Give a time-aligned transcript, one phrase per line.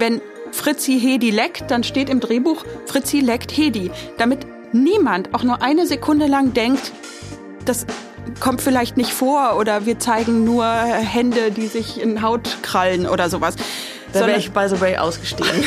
[0.00, 0.20] wenn
[0.50, 5.86] Fritzi Hedi leckt, dann steht im Drehbuch Fritzi leckt Hedi, damit niemand auch nur eine
[5.86, 6.92] Sekunde lang denkt,
[7.64, 7.86] das
[8.40, 13.28] kommt vielleicht nicht vor oder wir zeigen nur Hände, die sich in Haut krallen oder
[13.28, 13.56] sowas.
[14.12, 15.52] Da wäre ich by the way ausgestiegen.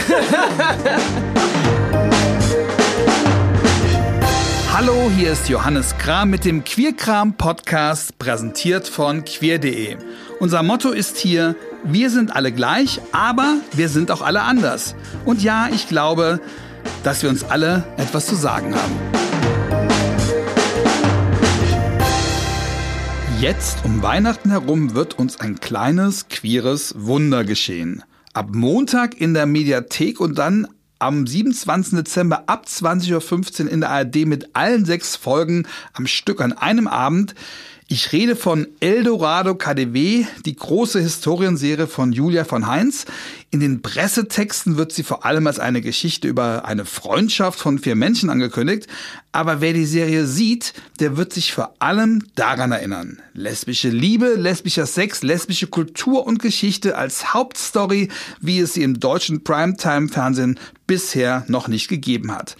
[4.73, 9.97] Hallo, hier ist Johannes Kram mit dem Queerkram Podcast, präsentiert von queer.de.
[10.39, 14.95] Unser Motto ist hier, wir sind alle gleich, aber wir sind auch alle anders.
[15.25, 16.39] Und ja, ich glaube,
[17.03, 18.93] dass wir uns alle etwas zu sagen haben.
[23.39, 28.03] Jetzt um Weihnachten herum wird uns ein kleines, queeres Wunder geschehen.
[28.33, 30.67] Ab Montag in der Mediathek und dann
[30.99, 31.95] am 27.
[31.97, 36.87] Dezember ab 20.15 Uhr in der ARD mit allen sechs Folgen am Stück an einem
[36.87, 37.35] Abend
[37.87, 43.05] ich rede von Eldorado KDW, die große Historienserie von Julia von Heinz.
[43.51, 47.95] In den Pressetexten wird sie vor allem als eine Geschichte über eine Freundschaft von vier
[47.95, 48.87] Menschen angekündigt.
[49.31, 53.19] Aber wer die Serie sieht, der wird sich vor allem daran erinnern.
[53.33, 59.43] Lesbische Liebe, lesbischer Sex, lesbische Kultur und Geschichte als Hauptstory, wie es sie im deutschen
[59.43, 62.55] Primetime-Fernsehen bisher noch nicht gegeben hat.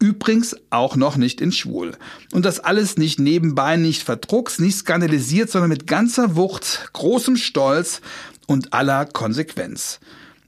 [0.00, 1.92] Übrigens auch noch nicht in schwul.
[2.32, 8.00] Und das alles nicht nebenbei, nicht verdrucks, nicht skandalisiert, sondern mit ganzer Wucht, großem Stolz
[8.46, 10.00] und aller Konsequenz.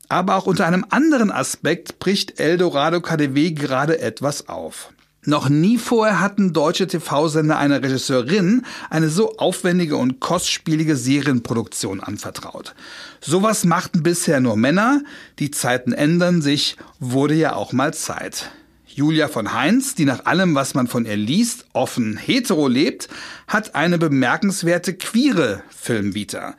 [0.08, 4.90] Aber auch unter einem anderen Aspekt bricht Eldorado KDW gerade etwas auf.
[5.24, 12.74] Noch nie vorher hatten deutsche TV-Sender einer Regisseurin eine so aufwendige und kostspielige Serienproduktion anvertraut.
[13.20, 15.02] Sowas machten bisher nur Männer,
[15.38, 18.50] die Zeiten ändern sich, wurde ja auch mal Zeit.
[18.94, 23.08] Julia von Heinz, die nach allem, was man von ihr liest, offen hetero lebt,
[23.46, 26.54] hat eine bemerkenswerte queere Filmvita.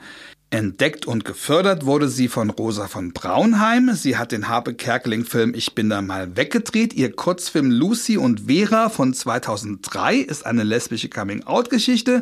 [0.54, 3.90] Entdeckt und gefördert wurde sie von Rosa von Braunheim.
[3.96, 6.94] Sie hat den Harpe Kerkeling-Film Ich bin da mal weggedreht.
[6.94, 12.22] Ihr Kurzfilm Lucy und Vera von 2003 ist eine lesbische Coming-out-Geschichte.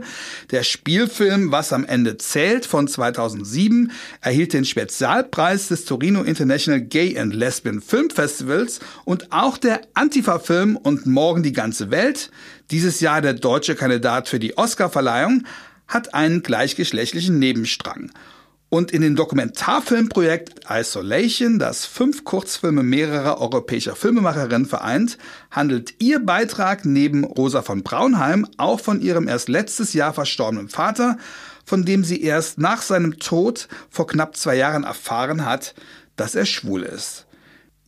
[0.49, 7.19] Der Spielfilm Was am Ende zählt von 2007 erhielt den Spezialpreis des Torino International Gay
[7.19, 12.31] and Lesbian Film Festivals und auch der Antifa-Film und Morgen die ganze Welt,
[12.71, 15.43] dieses Jahr der deutsche Kandidat für die Oscar-Verleihung,
[15.91, 18.11] hat einen gleichgeschlechtlichen Nebenstrang.
[18.69, 25.17] Und in dem Dokumentarfilmprojekt Isolation, das fünf Kurzfilme mehrerer europäischer Filmemacherinnen vereint,
[25.51, 31.17] handelt ihr Beitrag neben Rosa von Braunheim auch von ihrem erst letztes Jahr verstorbenen Vater,
[31.65, 35.75] von dem sie erst nach seinem Tod vor knapp zwei Jahren erfahren hat,
[36.15, 37.27] dass er schwul ist.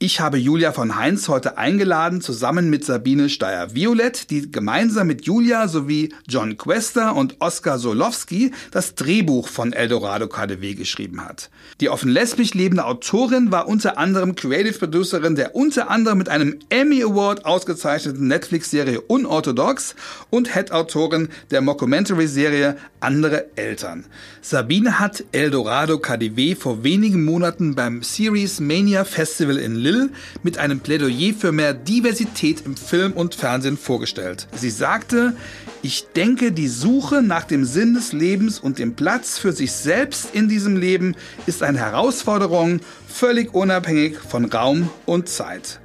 [0.06, 5.69] Ich habe Julia von Heinz heute eingeladen, zusammen mit Sabine Steyer-Violett, die gemeinsam mit Julia
[5.69, 11.50] sowie John Quester und Oskar Solowski das Drehbuch von Eldorado KDW geschrieben hat.
[11.80, 16.59] Die offen lesbisch lebende Autorin war unter anderem Creative Producerin der unter anderem mit einem
[16.68, 19.96] Emmy Award ausgezeichneten Netflix-Serie Unorthodox
[20.30, 24.03] und Head-Autorin der Mockumentary-Serie Andere Eltern.
[24.42, 30.09] Sabine hat Eldorado KDW vor wenigen Monaten beim Series Mania Festival in Lille Hill
[30.42, 34.48] mit einem Plädoyer für mehr Diversität im Film und Fernsehen vorgestellt.
[34.56, 35.36] Sie sagte,
[35.81, 40.30] ich denke, die Suche nach dem Sinn des Lebens und dem Platz für sich selbst
[40.34, 41.16] in diesem Leben
[41.46, 45.80] ist eine Herausforderung, völlig unabhängig von Raum und Zeit.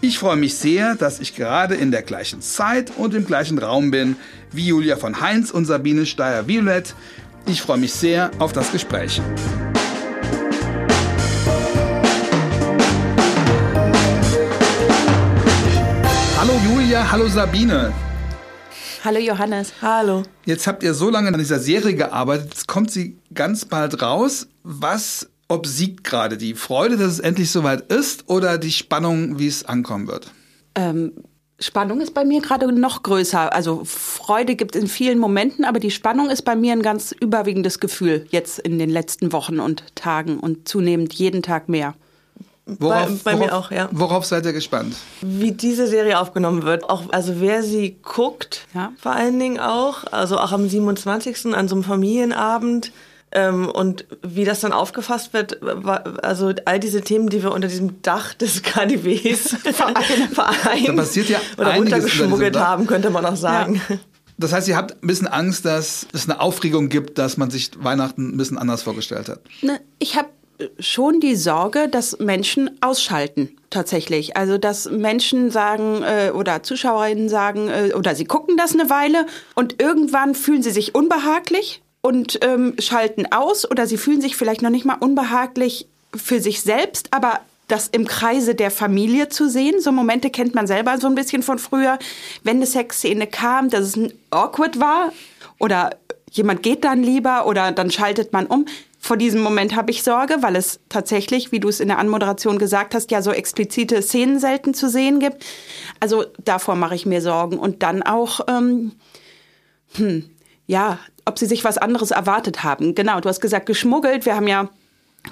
[0.00, 3.90] Ich freue mich sehr, dass ich gerade in der gleichen Zeit und im gleichen Raum
[3.90, 4.16] bin
[4.52, 6.94] wie Julia von Heinz und Sabine Steyer-Violett.
[7.46, 9.20] Ich freue mich sehr auf das Gespräch.
[16.54, 17.92] Hallo Julia, hallo Sabine.
[19.02, 19.72] Hallo Johannes.
[19.82, 20.22] Hallo.
[20.44, 24.46] Jetzt habt ihr so lange an dieser Serie gearbeitet, jetzt kommt sie ganz bald raus.
[24.62, 29.64] Was obsiegt gerade die Freude, dass es endlich soweit ist oder die Spannung, wie es
[29.64, 30.30] ankommen wird?
[30.76, 31.14] Ähm,
[31.58, 33.52] Spannung ist bei mir gerade noch größer.
[33.52, 37.10] Also Freude gibt es in vielen Momenten, aber die Spannung ist bei mir ein ganz
[37.10, 41.96] überwiegendes Gefühl jetzt in den letzten Wochen und Tagen und zunehmend jeden Tag mehr.
[42.66, 43.88] Worauf, bei, bei worauf, mir auch, ja.
[43.92, 44.96] Worauf seid ihr gespannt?
[45.20, 46.88] Wie diese Serie aufgenommen wird.
[46.88, 48.92] Auch, also wer sie guckt, Ja.
[48.98, 50.04] vor allen Dingen auch.
[50.12, 51.54] Also auch am 27.
[51.54, 52.92] an so einem Familienabend.
[53.36, 55.58] Ähm, und wie das dann aufgefasst wird,
[56.22, 61.40] also all diese Themen, die wir unter diesem Dach des KDWs vereint Da passiert ja
[61.58, 63.80] oder runtergeschmuggelt haben, könnte man auch sagen.
[64.38, 67.72] Das heißt, ihr habt ein bisschen Angst, dass es eine Aufregung gibt, dass man sich
[67.82, 69.40] Weihnachten ein bisschen anders vorgestellt hat.
[69.62, 70.28] Ne, Ich habe
[70.78, 74.36] schon die Sorge, dass Menschen ausschalten tatsächlich.
[74.36, 79.26] Also dass Menschen sagen äh, oder Zuschauerinnen sagen äh, oder sie gucken das eine Weile
[79.54, 84.62] und irgendwann fühlen sie sich unbehaglich und ähm, schalten aus oder sie fühlen sich vielleicht
[84.62, 89.80] noch nicht mal unbehaglich für sich selbst, aber das im Kreise der Familie zu sehen.
[89.80, 91.98] So Momente kennt man selber so ein bisschen von früher,
[92.42, 95.12] wenn eine Sexszene kam, dass es awkward war
[95.58, 95.96] oder
[96.30, 98.66] jemand geht dann lieber oder dann schaltet man um.
[99.04, 102.58] Vor diesem Moment habe ich Sorge, weil es tatsächlich, wie du es in der Anmoderation
[102.58, 105.44] gesagt hast, ja so explizite Szenen selten zu sehen gibt.
[106.00, 107.58] Also davor mache ich mir Sorgen.
[107.58, 108.92] Und dann auch, ähm,
[109.96, 110.30] hm,
[110.66, 112.94] ja, ob sie sich was anderes erwartet haben.
[112.94, 114.24] Genau, du hast gesagt, geschmuggelt.
[114.24, 114.70] Wir haben ja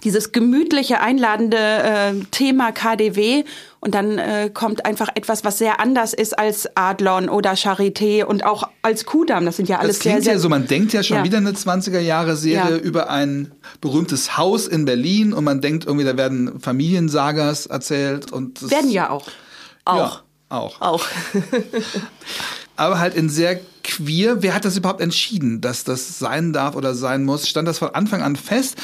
[0.05, 3.45] dieses gemütliche, einladende äh, Thema KDW
[3.81, 8.45] und dann äh, kommt einfach etwas, was sehr anders ist als Adlon oder Charité und
[8.45, 9.45] auch als Kudam.
[9.45, 11.25] Das sind ja alles das klingt sehr, sehr ja so, man denkt ja schon Ja.
[11.25, 12.77] wieder eine 20er-Jahre-Serie Ja.
[12.79, 18.71] über ein berühmtes Haus in Berlin und man denkt irgendwie, da werden Familiensagas erzählt und
[18.71, 19.27] werden ja auch.
[19.85, 19.97] Auch.
[19.97, 20.81] Ja, auch.
[20.81, 21.07] Auch.
[22.77, 24.43] aber halt in sehr queer.
[24.43, 27.49] Wer hat das überhaupt entschieden, dass das sein darf oder sein muss?
[27.49, 28.77] Stand das von Anfang an fest,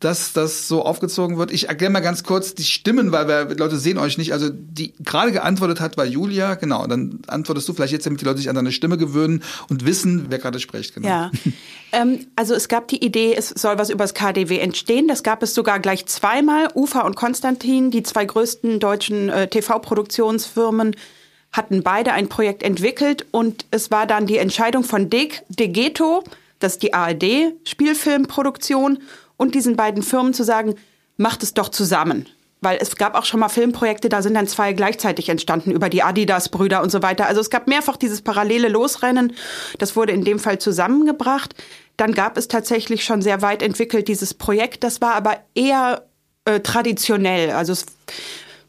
[0.00, 1.50] dass das so aufgezogen wird?
[1.50, 4.32] Ich erkläre mal ganz kurz die Stimmen, weil wir, Leute sehen euch nicht.
[4.32, 6.54] Also die gerade geantwortet hat, war Julia.
[6.54, 9.86] Genau, dann antwortest du vielleicht jetzt, damit die Leute sich an deine Stimme gewöhnen und
[9.86, 10.94] wissen, wer gerade spricht.
[10.94, 11.08] Genau.
[11.08, 11.30] Ja.
[11.92, 15.08] ähm, also es gab die Idee, es soll was übers KDW entstehen.
[15.08, 16.68] Das gab es sogar gleich zweimal.
[16.74, 20.96] Ufa und Konstantin, die zwei größten deutschen äh, TV-Produktionsfirmen,
[21.56, 26.24] hatten beide ein Projekt entwickelt und es war dann die Entscheidung von Dig, Degeto,
[26.58, 28.98] das ist die ARD-Spielfilmproduktion,
[29.36, 30.74] und diesen beiden Firmen zu sagen,
[31.16, 32.28] macht es doch zusammen.
[32.62, 36.02] Weil es gab auch schon mal Filmprojekte, da sind dann zwei gleichzeitig entstanden über die
[36.02, 37.26] Adidas-Brüder und so weiter.
[37.26, 39.34] Also es gab mehrfach dieses parallele Losrennen.
[39.78, 41.54] Das wurde in dem Fall zusammengebracht.
[41.98, 44.84] Dann gab es tatsächlich schon sehr weit entwickelt dieses Projekt.
[44.84, 46.06] Das war aber eher
[46.46, 47.50] äh, traditionell.
[47.50, 47.86] Also es,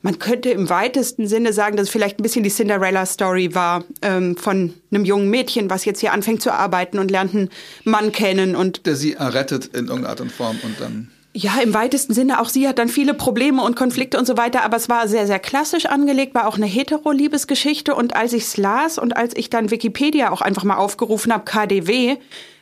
[0.01, 4.37] man könnte im weitesten Sinne sagen, dass es vielleicht ein bisschen die Cinderella-Story war ähm,
[4.37, 7.49] von einem jungen Mädchen, was jetzt hier anfängt zu arbeiten und lernt einen
[7.83, 11.09] Mann kennen und Der sie errettet in irgendeiner Art und Form und dann.
[11.33, 14.63] ja, im weitesten Sinne, auch sie hat dann viele Probleme und Konflikte und so weiter,
[14.63, 18.57] aber es war sehr, sehr klassisch angelegt, war auch eine hetero-Liebesgeschichte und als ich es
[18.57, 22.17] las und als ich dann Wikipedia auch einfach mal aufgerufen habe, KDW,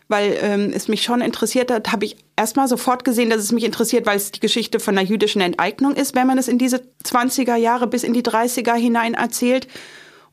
[0.08, 3.64] weil ähm, es mich schon interessiert hat, habe ich erstmal sofort gesehen, dass es mich
[3.64, 6.82] interessiert, weil es die Geschichte von einer jüdischen Enteignung ist, wenn man es in diese
[7.04, 9.68] 20er Jahre bis in die 30er hinein erzählt.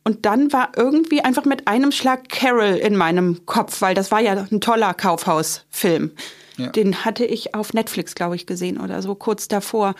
[0.04, 4.20] Und dann war irgendwie einfach mit einem Schlag Carol in meinem Kopf, weil das war
[4.20, 6.10] ja ein toller Kaufhausfilm.
[6.56, 6.68] Ja.
[6.68, 9.94] Den hatte ich auf Netflix, glaube ich, gesehen oder so kurz davor.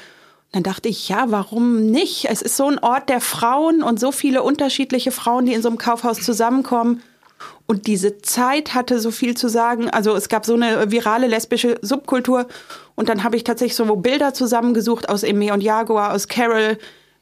[0.51, 2.27] Dann dachte ich, ja, warum nicht?
[2.29, 5.69] Es ist so ein Ort der Frauen und so viele unterschiedliche Frauen, die in so
[5.69, 7.03] einem Kaufhaus zusammenkommen.
[7.73, 9.89] Und diese Zeit hatte so viel zu sagen.
[9.89, 12.47] Also es gab so eine virale lesbische Subkultur.
[12.97, 16.77] Und dann habe ich tatsächlich so Bilder zusammengesucht aus Eme und Jaguar, aus Carol,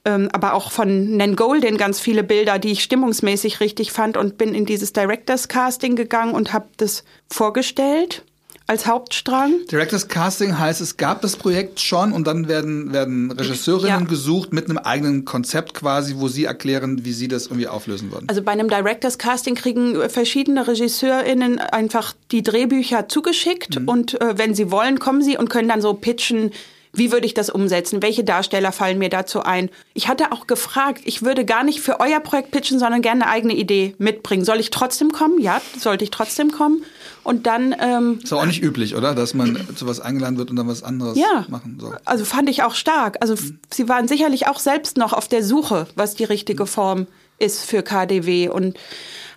[0.05, 4.39] ähm, aber auch von Nan Goldin ganz viele Bilder, die ich stimmungsmäßig richtig fand und
[4.39, 8.25] bin in dieses Directors Casting gegangen und habe das vorgestellt
[8.71, 9.67] als Hauptstrang.
[9.71, 14.07] Directors Casting heißt, es gab das Projekt schon und dann werden, werden Regisseurinnen Ja.
[14.07, 18.29] gesucht mit einem eigenen Konzept quasi, wo sie erklären, wie sie das irgendwie auflösen würden.
[18.29, 24.55] Also bei einem Directors Casting kriegen verschiedene RegisseurInnen einfach die Drehbücher zugeschickt und äh, wenn
[24.55, 26.53] sie wollen, kommen sie und können dann so pitchen,
[26.93, 28.03] wie würde ich das umsetzen?
[28.03, 29.71] Welche Darsteller fallen mir dazu ein?
[29.95, 33.31] Ich hatte auch gefragt, ich würde gar nicht für euer Projekt pitchen, sondern gerne eine
[33.33, 34.45] eigene Idee mitbringen.
[34.45, 35.41] Soll ich trotzdem kommen?
[35.41, 36.83] Ja, sollte ich trotzdem kommen.
[37.23, 39.15] Und dann ähm, Ist auch nicht üblich, oder?
[39.15, 41.97] Dass man zu was eingeladen wird und dann was anderes ja, machen soll.
[42.05, 43.19] also fand ich auch stark.
[43.21, 47.07] Also f- sie waren sicherlich auch selbst noch auf der Suche, was die richtige Form
[47.39, 48.77] ist für KDW und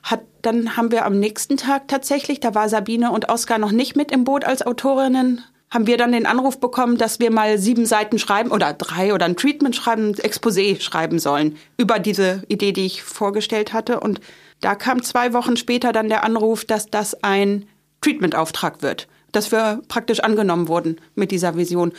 [0.01, 3.95] hat dann haben wir am nächsten Tag tatsächlich, da war Sabine und Oskar noch nicht
[3.95, 5.41] mit im Boot als Autorinnen,
[5.73, 9.25] haben wir dann den Anruf bekommen, dass wir mal sieben Seiten schreiben oder drei oder
[9.25, 13.99] ein Treatment schreiben, ein Exposé schreiben sollen über diese Idee, die ich vorgestellt hatte.
[13.99, 14.21] Und
[14.61, 17.65] da kam zwei Wochen später dann der Anruf, dass das ein
[18.01, 21.91] Treatment-Auftrag wird, dass wir praktisch angenommen wurden mit dieser Vision.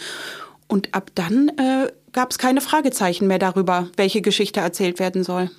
[0.69, 5.51] Und ab dann äh, gab es keine Fragezeichen mehr darüber, welche Geschichte erzählt werden soll.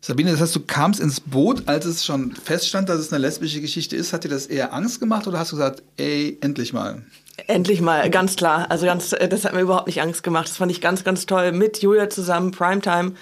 [0.00, 3.60] Sabine, das heißt, du kamst ins Boot, als es schon feststand, dass es eine lesbische
[3.60, 4.12] Geschichte ist.
[4.12, 7.02] Hat dir das eher Angst gemacht oder hast du gesagt, ey, endlich mal?
[7.46, 8.70] Endlich mal, ganz klar.
[8.70, 10.48] Also ganz, äh, das hat mir überhaupt nicht Angst gemacht.
[10.48, 11.52] Das fand ich ganz, ganz toll.
[11.52, 13.12] Mit Julia zusammen, Primetime,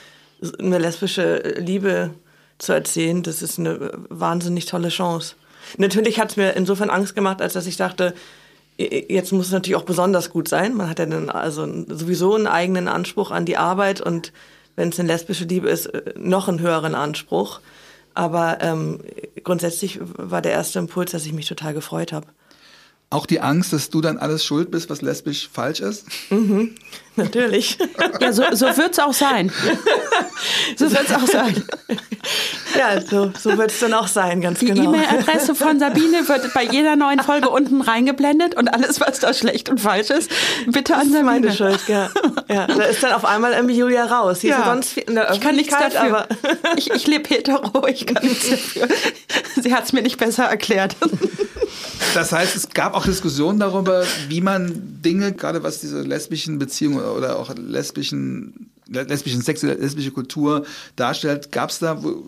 [0.58, 2.10] eine lesbische Liebe
[2.58, 5.34] zu erzählen, das ist eine wahnsinnig tolle Chance.
[5.78, 8.14] Natürlich hat es mir insofern Angst gemacht, als dass ich dachte,
[8.76, 10.74] jetzt muss es natürlich auch besonders gut sein.
[10.74, 14.32] Man hat ja dann also sowieso einen eigenen Anspruch an die Arbeit und
[14.76, 17.60] wenn es eine lesbische Liebe ist, äh, noch einen höheren Anspruch.
[18.14, 19.00] Aber ähm,
[19.42, 22.26] grundsätzlich war der erste Impuls, dass ich mich total gefreut habe.
[23.14, 26.06] Auch die Angst, dass du dann alles schuld bist, was lesbisch falsch ist?
[27.16, 27.78] Natürlich.
[28.20, 29.52] Ja, so, so wird's auch sein.
[30.76, 31.62] So wird's auch sein.
[32.76, 34.80] Ja, so, so wird es dann auch sein, ganz Die genau.
[34.80, 39.32] Die E-Mail-Adresse von Sabine wird bei jeder neuen Folge unten reingeblendet und alles, was da
[39.32, 40.30] schlecht und falsch ist,
[40.66, 41.24] bitte an Sabine.
[41.24, 42.10] Meine Schuld, ja.
[42.48, 42.66] ja.
[42.66, 44.40] Da ist dann auf einmal irgendwie Julia raus.
[44.40, 44.58] Sie ja.
[44.58, 46.00] ist sonst in der ich kann nichts dafür.
[46.00, 46.28] Aber
[46.76, 48.88] ich, ich lebe hetero, ich kann nichts dafür.
[49.60, 50.96] Sie hat es mir nicht besser erklärt.
[52.14, 54.72] Das heißt, es gab auch Diskussionen darüber, wie man
[55.04, 60.64] Dinge, gerade was diese lesbischen Beziehungen oder auch lesbischen, lesbischen Sex, lesbische Kultur
[60.96, 61.52] darstellt.
[61.52, 62.24] Gab es da wo,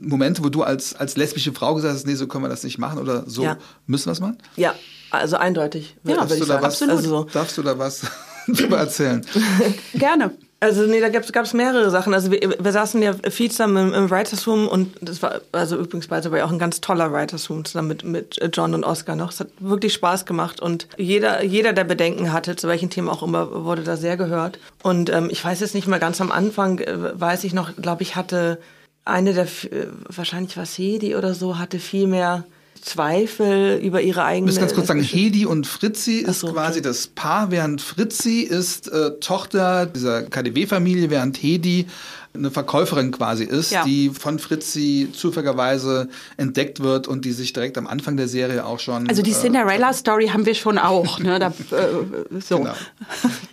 [0.00, 2.78] Momente, wo du als, als lesbische Frau gesagt hast, nee, so können wir das nicht
[2.78, 3.58] machen oder so Ja.
[3.86, 4.38] müssen wir es machen?
[4.56, 4.74] ja,
[5.10, 5.96] also eindeutig.
[6.04, 6.64] Ja, Darfst ich du, da sagen.
[6.66, 6.96] was, Absolut.
[6.96, 7.24] Also, so.
[7.32, 8.02] darfst du da was
[8.48, 9.24] drüber erzählen?
[9.94, 10.36] Gerne.
[10.60, 12.12] Also nee, da gab es mehrere Sachen.
[12.14, 15.76] Also wir, wir saßen ja viel zusammen im, im Writers Room und das war also
[15.76, 19.14] übrigens bei dabei auch ein ganz toller Writers Room zusammen mit, mit John und Oscar
[19.14, 19.30] noch.
[19.30, 23.22] Es hat wirklich Spaß gemacht und jeder, jeder, der Bedenken hatte, zu welchen Themen auch
[23.22, 24.58] immer, wurde da sehr gehört.
[24.82, 28.02] Und ähm, ich weiß jetzt nicht mehr ganz am Anfang, äh, weiß ich noch, glaube
[28.02, 28.58] ich, hatte
[29.04, 32.44] eine der, äh, wahrscheinlich war es Hedi oder so, hatte viel mehr
[32.80, 34.50] Zweifel über ihre Ich eigene...
[34.50, 38.90] muss ganz kurz sagen, Hedi und Fritzi ist so, quasi das Paar, während Fritzi ist
[38.90, 41.86] äh, Tochter dieser KDW-Familie, während Hedi
[42.34, 43.84] eine Verkäuferin quasi ist, Ja.
[43.84, 48.78] die von Fritzi zufälligerweise entdeckt wird und die sich direkt am Anfang der Serie auch
[48.80, 49.08] schon.
[49.08, 51.18] Also die äh, Cinderella-Story haben wir schon auch.
[51.18, 51.38] Ne?
[51.38, 52.58] Da, äh, so.
[52.58, 52.74] Genau.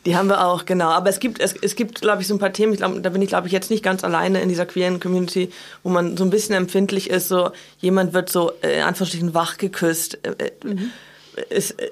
[0.05, 0.89] Die haben wir auch, genau.
[0.89, 3.09] Aber es gibt, es, es gibt, glaube ich, so ein paar Themen, ich glaub, da
[3.09, 5.51] bin ich, glaube ich, jetzt nicht ganz alleine in dieser queeren Community,
[5.83, 9.57] wo man so ein bisschen empfindlich ist, so jemand wird so äh, in Anführungsstrichen wach
[9.57, 10.19] geküsst.
[10.23, 10.75] Äh, äh,
[11.49, 11.91] Ist äh,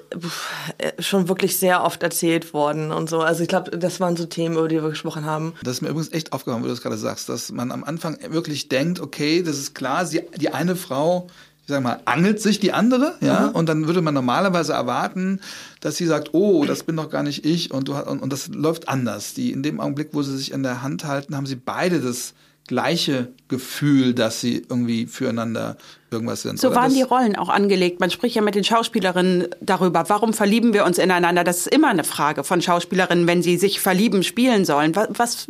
[0.78, 3.20] äh, schon wirklich sehr oft erzählt worden und so.
[3.20, 5.54] Also ich glaube, das waren so Themen, über die wir gesprochen haben.
[5.62, 8.18] Das ist mir übrigens echt aufgefallen, wo du das gerade sagst, dass man am Anfang
[8.28, 11.28] wirklich denkt, okay, das ist klar, sie, die eine Frau,
[11.62, 15.40] ich sag mal, angelt sich die andere, ja, und dann würde man normalerweise erwarten,
[15.80, 18.48] dass sie sagt, oh, das bin doch gar nicht ich und, du, und, und das
[18.48, 19.32] läuft anders.
[19.32, 22.34] Die, in dem Augenblick, wo sie sich an der Hand halten, haben sie beide das
[22.66, 25.76] gleiche Gefühl, dass sie irgendwie füreinander
[26.10, 26.58] irgendwas sind.
[26.58, 28.00] So waren das, die Rollen auch angelegt.
[28.00, 31.44] Man spricht ja mit den Schauspielerinnen darüber, warum verlieben wir uns ineinander.
[31.44, 34.96] Das ist immer eine Frage von Schauspielerinnen, wenn sie sich verlieben spielen sollen.
[34.96, 35.46] Was, was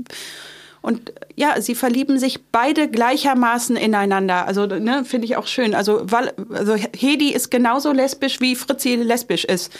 [0.85, 4.47] und ja, sie verlieben sich beide gleichermaßen ineinander.
[4.47, 5.75] Also ne, finde ich auch schön.
[5.75, 9.73] Also, weil, also Hedi ist genauso lesbisch wie Fritzi lesbisch ist.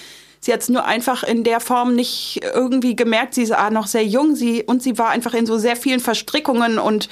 [0.45, 3.33] Sie hat es nur einfach in der Form nicht irgendwie gemerkt.
[3.33, 6.01] Sie ist ah, noch sehr jung sie, und sie war einfach in so sehr vielen
[6.01, 7.09] Verstrickungen und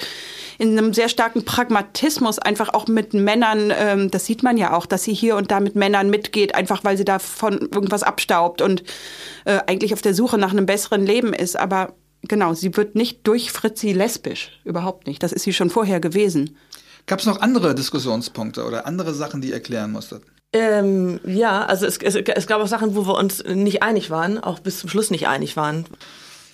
[0.59, 3.73] in einem sehr starken Pragmatismus einfach auch mit Männern.
[3.75, 6.83] Ähm, das sieht man ja auch, dass sie hier und da mit Männern mitgeht, einfach
[6.83, 8.83] weil sie davon irgendwas abstaubt und
[9.45, 11.57] äh, eigentlich auf der Suche nach einem besseren Leben ist.
[11.57, 14.51] Aber genau, sie wird nicht durch Fritzi lesbisch.
[14.63, 15.23] Überhaupt nicht.
[15.23, 16.55] Das ist sie schon vorher gewesen.
[17.07, 20.21] Gab es noch andere Diskussionspunkte oder andere Sachen, die ihr erklären musstet?
[20.53, 24.37] Ähm, ja, also es, es, es gab auch Sachen, wo wir uns nicht einig waren,
[24.37, 25.85] auch bis zum Schluss nicht einig waren.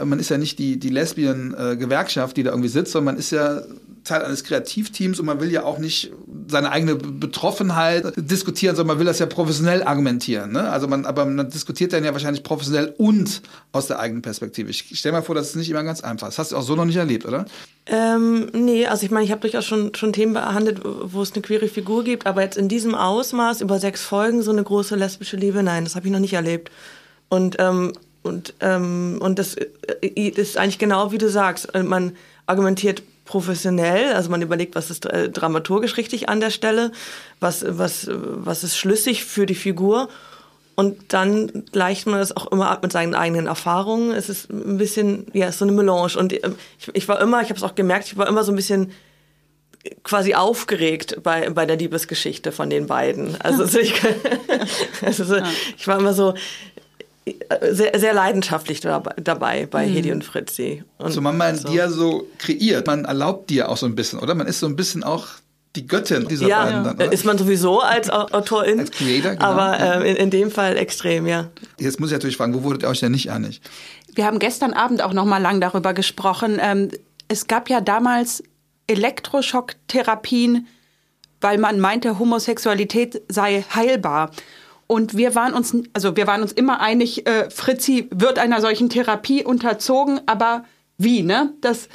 [0.04, 3.62] man ist ja nicht die, die Lesbien-Gewerkschaft, die da irgendwie sitzt, sondern man ist ja
[4.04, 6.12] Teil eines Kreativteams und man will ja auch nicht
[6.48, 10.52] seine eigene Betroffenheit diskutieren, sondern man will das ja professionell argumentieren.
[10.52, 10.70] Ne?
[10.70, 13.42] Also man, aber man diskutiert dann ja wahrscheinlich professionell und
[13.72, 14.70] aus der eigenen Perspektive.
[14.70, 16.28] Ich stelle mir vor, das ist nicht immer ganz einfach.
[16.28, 17.46] Das hast du auch so noch nicht erlebt, oder?
[17.86, 21.42] Ähm, nee, also ich meine, ich habe durchaus schon, schon Themen behandelt, wo es eine
[21.42, 25.38] queere Figur gibt, aber jetzt in diesem Ausmaß über sechs Folgen so eine große lesbische
[25.38, 26.72] Liebe, nein, das habe ich noch nicht erlebt.
[27.30, 31.74] Und, ähm, und, ähm, und das äh, ist eigentlich genau wie du sagst.
[31.74, 32.14] Man
[32.46, 36.92] argumentiert professionell, also man überlegt, was ist äh, dramaturgisch richtig an der Stelle,
[37.40, 40.10] was, was, was ist schlüssig für die Figur.
[40.74, 44.14] Und dann gleicht man das auch immer ab mit seinen eigenen Erfahrungen.
[44.14, 46.18] Es ist ein bisschen, ja, es ist so eine Melange.
[46.18, 46.42] Und ich,
[46.94, 48.92] ich war immer, ich habe es auch gemerkt, ich war immer so ein bisschen
[50.04, 53.40] quasi aufgeregt bei, bei der Liebesgeschichte von den beiden.
[53.42, 53.94] Also, ich,
[55.06, 55.38] also so,
[55.78, 56.34] ich war immer so
[57.72, 59.94] sehr, sehr leidenschaftlich dabei, bei mhm.
[59.94, 60.84] Hedi und Fritzi.
[60.98, 61.70] Und so man man so.
[61.70, 64.36] dir so kreiert, man erlaubt dir auch so ein bisschen, oder?
[64.36, 65.28] Man ist so ein bisschen auch
[65.76, 66.86] die Göttin dieser ja, beiden.
[66.86, 68.80] Ja, dann, ist man sowieso als Autorin.
[68.80, 69.46] als Creator, genau.
[69.46, 71.50] Aber äh, in, in, dem Fall extrem, ja.
[71.78, 73.62] Jetzt muss ich natürlich fragen, wo wurdet ihr euch denn nicht einig?
[74.16, 76.60] Wir haben gestern Abend auch noch mal lang darüber gesprochen.
[76.62, 76.90] Ähm,
[77.28, 78.44] es gab ja damals
[78.88, 80.68] Elektroschocktherapien,
[81.42, 84.32] weil man meinte, Homosexualität sei heilbar.
[84.92, 88.90] Und wir waren uns, also wir waren uns immer einig, äh, Fritzi wird einer solchen
[88.90, 90.66] Therapie unterzogen, aber
[90.98, 91.54] wie, ne?
[91.62, 91.90] Das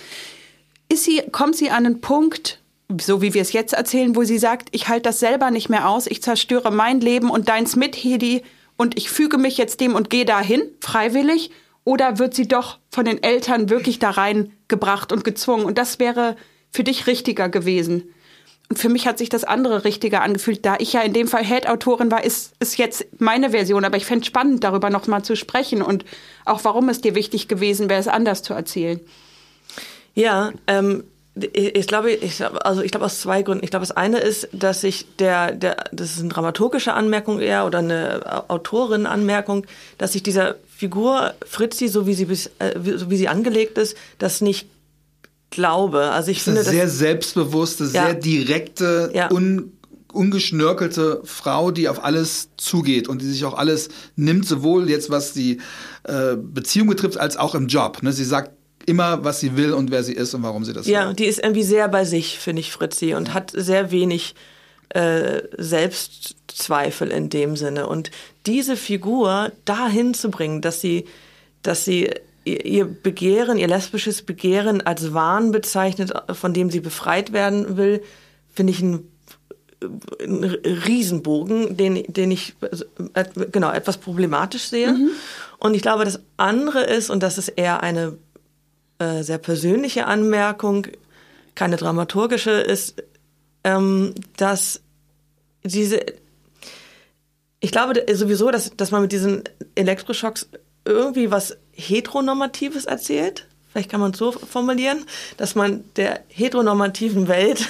[0.89, 2.63] ist sie, kommt sie an einen Punkt,
[3.01, 5.89] so wie wir es jetzt erzählen, wo sie sagt, ich halte das selber nicht mehr
[5.89, 8.45] aus, ich zerstöre mein Leben und deins mit, Hedi,
[8.77, 11.51] und ich füge mich jetzt dem und gehe dahin, freiwillig,
[11.83, 15.65] oder wird sie doch von den Eltern wirklich da reingebracht und gezwungen?
[15.65, 16.37] Und das wäre
[16.71, 18.15] für dich richtiger gewesen.
[18.71, 20.65] Und für mich hat sich das andere richtiger angefühlt.
[20.65, 23.85] Da ich ja in dem Fall Head-Autorin war, ist, ist jetzt meine Version.
[23.85, 26.05] Aber ich fände es spannend, darüber noch mal zu sprechen und
[26.45, 29.01] auch warum es dir wichtig gewesen wäre, es anders zu erzählen.
[30.15, 31.05] Ja, ähm,
[31.53, 33.65] Ich glaube, ich, also ich glaube aus zwei Gründen.
[33.65, 37.67] Ich glaube, das eine ist, dass sich der, der, das ist eine dramaturgische Anmerkung eher
[37.67, 39.67] oder eine Autorin-Anmerkung,
[39.99, 43.97] dass sich dieser Figur Fritzi, so wie sie bis, äh, so wie sie angelegt ist,
[44.19, 44.69] das nicht
[45.55, 46.11] glaube.
[46.11, 48.07] Also ich das finde eine sehr selbstbewusste, ja.
[48.07, 49.31] sehr direkte, ja.
[49.31, 49.73] un,
[50.13, 55.33] ungeschnörkelte Frau, die auf alles zugeht und die sich auch alles nimmt, sowohl jetzt was
[55.33, 55.61] die
[56.05, 58.03] äh, Beziehung betrifft, als auch im Job.
[58.03, 58.13] Ne?
[58.13, 58.53] Sie sagt
[58.87, 61.07] immer, was sie will und wer sie ist und warum sie das ja, will.
[61.09, 64.35] Ja, die ist irgendwie sehr bei sich, finde ich, Fritzi, und hat sehr wenig
[64.91, 67.87] äh, Selbstzweifel in dem Sinne.
[67.87, 68.11] Und
[68.47, 71.07] diese Figur dahin zu bringen, dass sie,
[71.63, 72.11] dass sie
[72.45, 78.03] ihr Begehren, ihr lesbisches Begehren als Wahn bezeichnet, von dem sie befreit werden will,
[78.53, 79.09] finde ich ein,
[80.21, 82.55] ein Riesenbogen, den, den ich
[83.15, 84.93] äh, genau etwas problematisch sehe.
[84.93, 85.11] Mhm.
[85.59, 88.19] Und ich glaube, das andere ist, und das ist eher eine
[88.99, 90.87] äh, sehr persönliche Anmerkung,
[91.55, 93.03] keine dramaturgische, ist,
[93.65, 94.83] ähm, dass
[95.63, 96.05] diese,
[97.61, 99.43] ich glaube sowieso, dass, dass man mit diesen
[99.75, 100.49] Elektroschocks
[100.85, 105.05] irgendwie was Heteronormatives erzählt vielleicht kann man es so formulieren,
[105.37, 107.69] dass man der heteronormativen Welt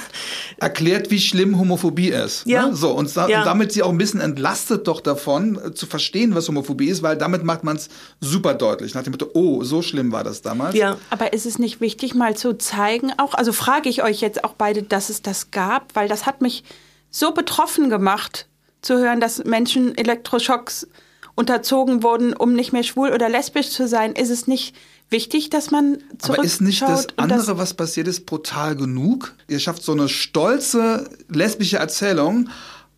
[0.59, 2.45] erklärt, wie schlimm Homophobie ist.
[2.47, 2.67] Ja.
[2.67, 2.77] Ne?
[2.77, 3.39] So und, da, ja.
[3.39, 7.03] und, damit sie auch ein bisschen entlastet doch davon äh, zu verstehen, was Homophobie ist,
[7.03, 7.89] weil damit macht man es
[8.21, 10.75] super deutlich nach dem Motto, oh, so schlimm war das damals.
[10.75, 10.99] Ja.
[11.09, 14.53] Aber ist es nicht wichtig, mal zu zeigen, auch also frage ich euch jetzt auch
[14.53, 16.65] beide, dass es das gab, weil das hat mich
[17.11, 18.47] so betroffen gemacht
[18.83, 20.87] zu hören, dass Menschen Elektroschocks
[21.35, 24.75] unterzogen wurden, um nicht mehr schwul oder lesbisch zu sein, ist es nicht
[25.11, 29.35] wichtig, dass man zurück Aber ist nicht das andere, das was passiert ist, brutal genug?
[29.49, 32.49] Ihr schafft so eine stolze lesbische Erzählung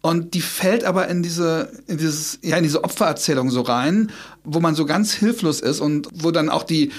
[0.02, 4.12] und die fällt aber in diese, in dieses, ja, in diese Opfererzählung so rein,
[4.44, 6.92] wo man so ganz hilflos ist und wo dann auch die,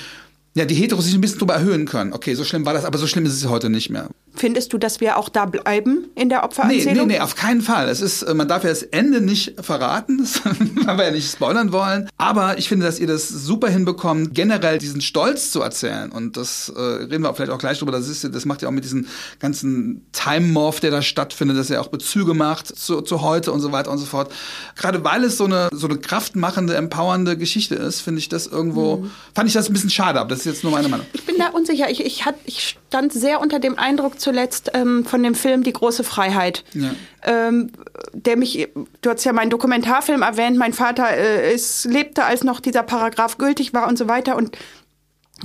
[0.55, 2.13] ja, die Heteros sich ein bisschen drüber erhöhen können.
[2.13, 4.09] Okay, so schlimm war das, aber so schlimm ist es heute nicht mehr.
[4.37, 6.93] Findest du, dass wir auch da bleiben in der Opfererzählung?
[6.93, 7.89] Nee, nee, nee, auf keinen Fall.
[7.89, 10.19] Es ist, man darf ja das Ende nicht verraten,
[10.85, 12.07] weil wir ja nicht spoilern wollen.
[12.17, 16.11] Aber ich finde, dass ihr das super hinbekommt, generell diesen Stolz zu erzählen.
[16.11, 17.91] Und das äh, reden wir auch vielleicht auch gleich drüber.
[17.91, 19.07] Das, ist, das macht ja auch mit diesem
[19.39, 23.71] ganzen Time-Morph, der da stattfindet, dass er auch Bezüge macht zu, zu heute und so
[23.71, 24.31] weiter und so fort.
[24.75, 28.97] Gerade weil es so eine, so eine kraftmachende, empowernde Geschichte ist, finde ich das irgendwo,
[28.97, 29.11] mhm.
[29.33, 30.19] fand ich das ein bisschen schade.
[30.19, 31.07] Aber das ist jetzt nur meine Meinung.
[31.13, 31.89] Ich bin da unsicher.
[31.89, 35.73] Ich, ich, hat, ich stand sehr unter dem Eindruck, zuletzt ähm, von dem Film Die
[35.73, 36.63] große Freiheit.
[36.73, 36.91] Ja.
[37.23, 37.71] Ähm,
[38.13, 38.69] der mich,
[39.01, 43.37] du hast ja meinen Dokumentarfilm erwähnt, mein Vater äh, ist, lebte, als noch dieser Paragraph
[43.37, 44.35] gültig war und so weiter.
[44.35, 44.57] Und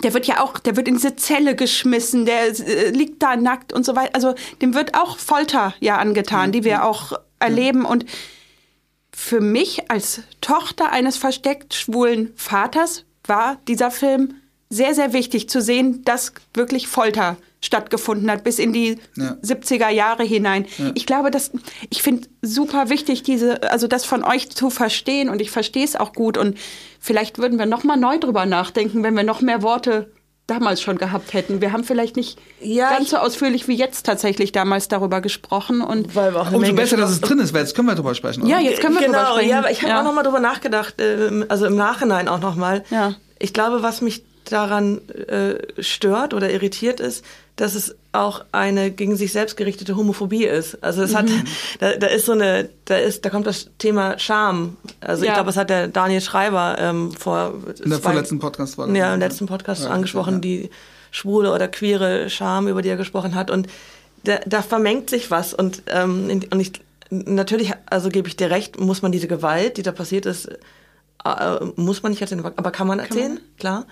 [0.03, 3.73] der wird ja auch, der wird in diese Zelle geschmissen, der äh, liegt da nackt
[3.73, 4.15] und so weiter.
[4.15, 6.51] Also dem wird auch Folter ja angetan, ja.
[6.53, 7.85] die wir auch erleben.
[7.85, 8.07] Und
[9.13, 14.35] für mich als Tochter eines versteckt schwulen Vaters war dieser Film
[14.73, 19.37] sehr, sehr wichtig zu sehen, dass wirklich Folter stattgefunden hat, bis in die ja.
[19.45, 20.67] 70er Jahre hinein.
[20.79, 20.91] Ja.
[20.95, 21.53] Ich glaube, dass
[21.91, 25.95] ich finde super wichtig, diese, also das von euch zu verstehen und ich verstehe es
[25.95, 26.57] auch gut und
[26.99, 30.11] vielleicht würden wir noch mal neu drüber nachdenken, wenn wir noch mehr Worte
[30.47, 31.61] damals schon gehabt hätten.
[31.61, 36.17] Wir haben vielleicht nicht ja, ganz so ausführlich wie jetzt tatsächlich damals darüber gesprochen und
[36.17, 38.43] weil wir auch umso besser, dass es drin ist, weil jetzt können wir drüber sprechen.
[38.43, 38.53] Oder?
[38.53, 39.51] Ja, jetzt können wir genau, drüber sprechen.
[39.51, 40.01] Ja, aber ich habe ja.
[40.01, 42.85] auch noch mal drüber nachgedacht, äh, also im Nachhinein auch noch mal.
[42.91, 43.15] Ja.
[43.39, 47.25] Ich glaube, was mich daran äh, stört oder irritiert ist,
[47.57, 50.83] dass es auch eine gegen sich selbst gerichtete Homophobie ist.
[50.83, 51.45] Also es hat, mhm.
[51.81, 54.77] da, da ist so eine, da ist, da kommt das Thema Scham.
[55.01, 55.31] Also ja.
[55.31, 59.15] ich glaube, es hat der Daniel Schreiber ähm, vor in der vorletzten Podcast war ja
[59.15, 60.41] im letzten Podcast ja, angesprochen, ja.
[60.41, 60.71] die
[61.11, 63.67] schwule oder queere Scham, über die er gesprochen hat und
[64.25, 66.73] da, da vermengt sich was und ähm, und ich
[67.11, 70.49] natürlich, also gebe ich dir recht, muss man diese Gewalt, die da passiert ist,
[71.25, 73.57] äh, muss man nicht erzählen, aber kann man erzählen, kann man?
[73.59, 73.87] klar.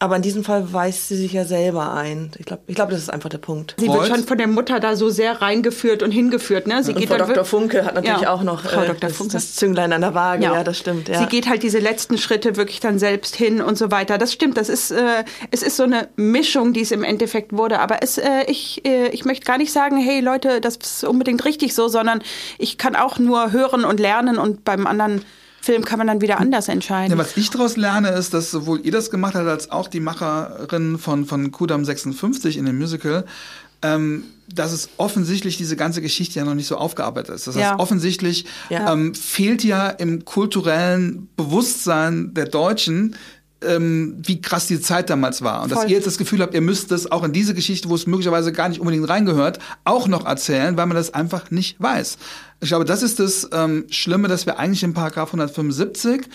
[0.00, 2.30] Aber in diesem Fall weist sie sich ja selber ein.
[2.38, 3.74] Ich glaube, ich glaub, das ist einfach der Punkt.
[3.78, 6.68] Sie wird schon von der Mutter da so sehr reingeführt und hingeführt.
[6.68, 6.84] Ne?
[6.84, 7.44] Sie und geht Frau Dr.
[7.44, 9.10] Funke hat natürlich ja, auch noch Frau äh, Dr.
[9.10, 9.32] Funke.
[9.32, 10.44] Das, Zünglein an der Waage.
[10.44, 11.08] Ja, ja das stimmt.
[11.08, 11.18] Ja.
[11.18, 14.18] Sie geht halt diese letzten Schritte wirklich dann selbst hin und so weiter.
[14.18, 14.56] Das stimmt.
[14.56, 17.80] Das ist, äh, es ist so eine Mischung, die es im Endeffekt wurde.
[17.80, 21.44] Aber es, äh, ich, äh, ich möchte gar nicht sagen, hey Leute, das ist unbedingt
[21.44, 22.22] richtig so, sondern
[22.58, 25.24] ich kann auch nur hören und lernen und beim anderen
[25.68, 27.10] Film kann man dann wieder anders entscheiden.
[27.10, 30.00] Ja, was ich daraus lerne, ist, dass sowohl ihr das gemacht habt, als auch die
[30.00, 33.26] Macherin von, von Kudam 56 in dem Musical,
[33.82, 37.48] ähm, dass es offensichtlich diese ganze Geschichte ja noch nicht so aufgearbeitet ist.
[37.48, 37.78] Das heißt, ja.
[37.78, 38.90] offensichtlich ja.
[38.90, 43.14] Ähm, fehlt ja im kulturellen Bewusstsein der Deutschen
[43.66, 45.62] ähm, wie krass die Zeit damals war.
[45.62, 45.82] Und Voll.
[45.82, 48.06] dass ihr jetzt das Gefühl habt, ihr müsst das auch in diese Geschichte, wo es
[48.06, 52.18] möglicherweise gar nicht unbedingt reingehört, auch noch erzählen, weil man das einfach nicht weiß.
[52.60, 56.28] Ich glaube, das ist das ähm, Schlimme, dass wir eigentlich im Paragraph 175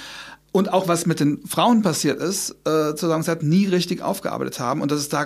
[0.52, 4.82] und auch was mit den Frauen passiert ist, äh, zur Zeit nie richtig aufgearbeitet haben
[4.82, 5.26] und dass es da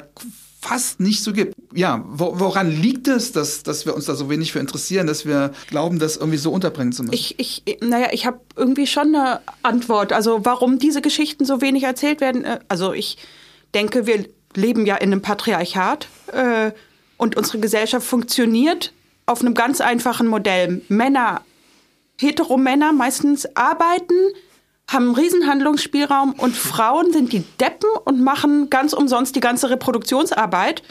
[0.59, 1.55] fast nicht so gibt.
[1.73, 5.25] Ja, wo, woran liegt es, dass, dass wir uns da so wenig für interessieren, dass
[5.25, 7.13] wir glauben, das irgendwie so unterbringen zu müssen?
[7.13, 10.13] Ich, ich, naja, ich habe irgendwie schon eine Antwort.
[10.13, 12.43] Also warum diese Geschichten so wenig erzählt werden.
[12.43, 13.17] Äh, also ich
[13.73, 16.71] denke, wir leben ja in einem Patriarchat äh,
[17.17, 18.93] und unsere Gesellschaft funktioniert
[19.25, 20.81] auf einem ganz einfachen Modell.
[20.87, 21.41] Männer,
[22.19, 24.15] Heteromänner meistens arbeiten,
[24.89, 30.82] haben einen Riesenhandlungsspielraum und Frauen sind die Deppen und machen ganz umsonst die ganze Reproduktionsarbeit.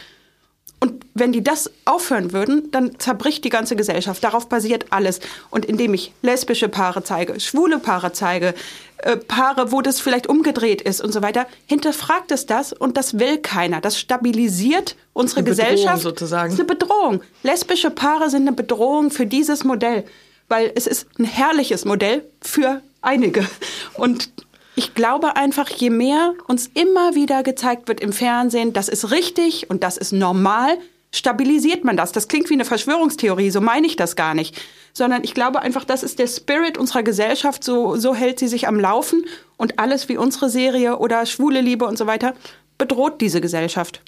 [0.79, 4.23] Und wenn die das aufhören würden, dann zerbricht die ganze Gesellschaft.
[4.23, 5.21] Darauf basiert alles.
[5.51, 8.55] Und indem ich lesbische Paare zeige, schwule Paare zeige,
[8.99, 13.19] äh, Paare, wo das vielleicht umgedreht ist und so weiter, hinterfragt es das und das
[13.19, 13.81] will keiner.
[13.81, 15.97] Das stabilisiert unsere Eine Gesellschaft.
[15.97, 16.51] Bedrohung sozusagen.
[16.51, 17.23] Das ist eine Bedrohung.
[17.43, 20.05] Lesbische Paare sind eine Bedrohung für dieses Modell,
[20.49, 23.47] weil es ist ein herrliches Modell für einige.
[23.95, 24.31] Und
[24.75, 29.71] ich glaube einfach, je mehr uns immer wieder gezeigt wird im Fernsehen, das ist richtig
[29.71, 30.77] und das ist normal,
[31.13, 32.13] stabilisiert man das.
[32.13, 34.61] Das klingt wie eine Verschwörungstheorie, so meine ich das gar nicht.
[34.93, 38.69] Sondern ich glaube einfach, das ist der Spirit unserer Gesellschaft, so, so hält sie sich
[38.69, 39.25] am Laufen
[39.57, 42.35] und alles wie unsere Serie oder schwule Liebe und so weiter
[42.77, 44.03] bedroht diese Gesellschaft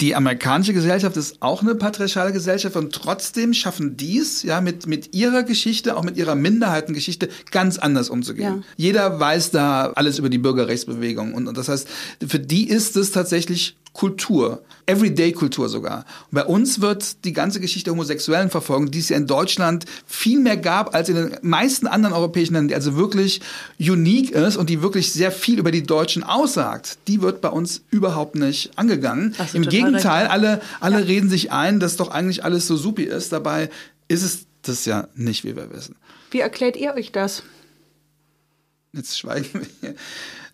[0.00, 5.14] die amerikanische Gesellschaft ist auch eine patriarchale Gesellschaft und trotzdem schaffen dies ja mit, mit
[5.14, 8.58] ihrer Geschichte, auch mit ihrer Minderheitengeschichte ganz anders umzugehen.
[8.58, 8.62] Ja.
[8.76, 11.88] Jeder weiß da alles über die Bürgerrechtsbewegung und, und das heißt,
[12.26, 16.04] für die ist es tatsächlich Kultur, Everyday-Kultur sogar.
[16.30, 19.86] Und bei uns wird die ganze Geschichte der homosexuellen Verfolgung, die es ja in Deutschland
[20.06, 23.40] viel mehr gab als in den meisten anderen europäischen Ländern, die also wirklich
[23.80, 27.84] unique ist und die wirklich sehr viel über die Deutschen aussagt, die wird bei uns
[27.90, 29.34] überhaupt nicht angegangen.
[29.54, 30.30] Im Gegenteil, recht.
[30.30, 31.06] alle, alle ja.
[31.06, 33.32] reden sich ein, dass doch eigentlich alles so supi ist.
[33.32, 33.70] Dabei
[34.08, 35.96] ist es das ja nicht, wie wir wissen.
[36.30, 37.42] Wie erklärt ihr euch das?
[38.92, 39.94] Jetzt schweigen wir hier.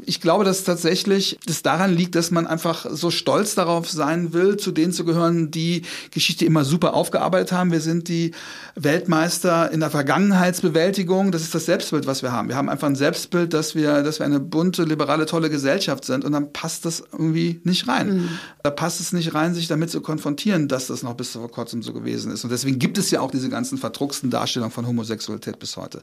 [0.04, 4.56] Ich glaube, dass tatsächlich das daran liegt, dass man einfach so stolz darauf sein will,
[4.56, 7.72] zu denen zu gehören, die Geschichte immer super aufgearbeitet haben.
[7.72, 8.32] Wir sind die
[8.74, 11.32] Weltmeister in der Vergangenheitsbewältigung.
[11.32, 12.48] Das ist das Selbstbild, was wir haben.
[12.48, 16.24] Wir haben einfach ein Selbstbild, dass wir, dass wir eine bunte, liberale, tolle Gesellschaft sind.
[16.24, 18.16] Und dann passt das irgendwie nicht rein.
[18.16, 18.28] Mhm.
[18.62, 21.82] Da passt es nicht rein, sich damit zu konfrontieren, dass das noch bis vor kurzem
[21.82, 22.44] so gewesen ist.
[22.44, 26.02] Und deswegen gibt es ja auch diese ganzen verdrucksten Darstellungen von Homosexualität bis heute.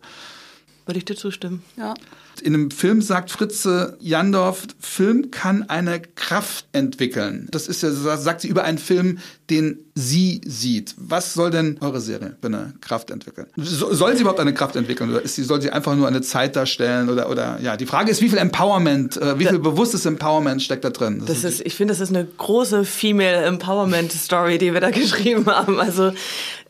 [0.89, 1.62] Würde ich dir zustimmen.
[1.78, 1.93] Ja.
[2.41, 7.47] In einem Film sagt Fritze Jandorf, Film kann eine Kraft entwickeln.
[7.52, 9.19] Das ist ja, sagt sie über einen Film,
[9.52, 10.95] den sie sieht.
[10.97, 13.45] Was soll denn eure Serie für eine Kraft entwickeln?
[13.56, 16.56] soll sie überhaupt eine Kraft entwickeln oder ist sie, soll sie einfach nur eine Zeit
[16.56, 20.63] darstellen oder, oder, ja, die Frage ist, wie viel Empowerment, äh, wie viel bewusstes Empowerment
[20.63, 21.19] steckt da drin?
[21.19, 24.89] Das, das ist, ich finde, das ist eine große Female Empowerment Story, die wir da
[24.89, 25.80] geschrieben haben.
[25.80, 26.13] Also,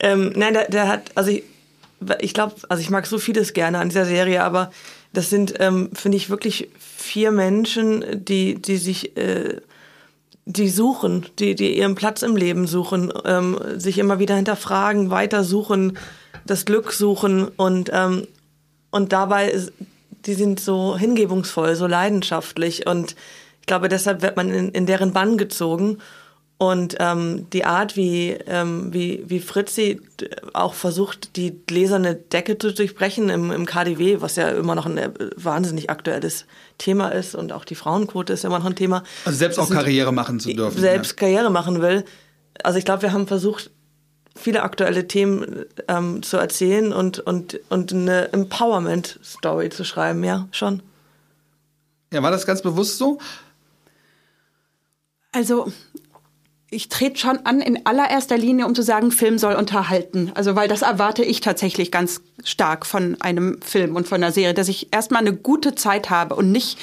[0.01, 1.43] ähm, nein, der, der hat, also ich,
[2.19, 4.71] ich glaube, also ich mag so vieles gerne an dieser Serie, aber
[5.13, 9.57] das sind, ähm, finde ich, wirklich vier Menschen, die, die sich, äh,
[10.45, 15.43] die suchen, die, die ihren Platz im Leben suchen, ähm, sich immer wieder hinterfragen, weiter
[15.43, 15.97] suchen,
[16.45, 18.27] das Glück suchen und, ähm,
[18.91, 19.73] und dabei, ist,
[20.25, 23.15] die sind so hingebungsvoll, so leidenschaftlich und
[23.61, 25.99] ich glaube, deshalb wird man in, in deren Bann gezogen
[26.61, 30.01] und ähm, die Art, wie, ähm, wie, wie Fritzi
[30.51, 34.97] auch versucht, die gläserne Decke zu durchbrechen im, im KDW, was ja immer noch ein
[34.97, 36.45] äh, wahnsinnig aktuelles
[36.77, 39.03] Thema ist und auch die Frauenquote ist immer noch ein Thema.
[39.23, 40.77] Also selbst auch Karriere machen zu dürfen.
[40.77, 41.15] Selbst ja.
[41.15, 42.03] Karriere machen will.
[42.61, 43.71] Also ich glaube, wir haben versucht,
[44.35, 50.83] viele aktuelle Themen ähm, zu erzählen und, und, und eine Empowerment-Story zu schreiben, ja, schon.
[52.11, 53.17] Ja, war das ganz bewusst so?
[55.31, 55.71] Also
[56.71, 60.31] ich trete schon an in allererster Linie, um zu sagen, Film soll unterhalten.
[60.35, 64.53] Also, weil das erwarte ich tatsächlich ganz stark von einem Film und von einer Serie,
[64.53, 66.77] dass ich erstmal eine gute Zeit habe und nicht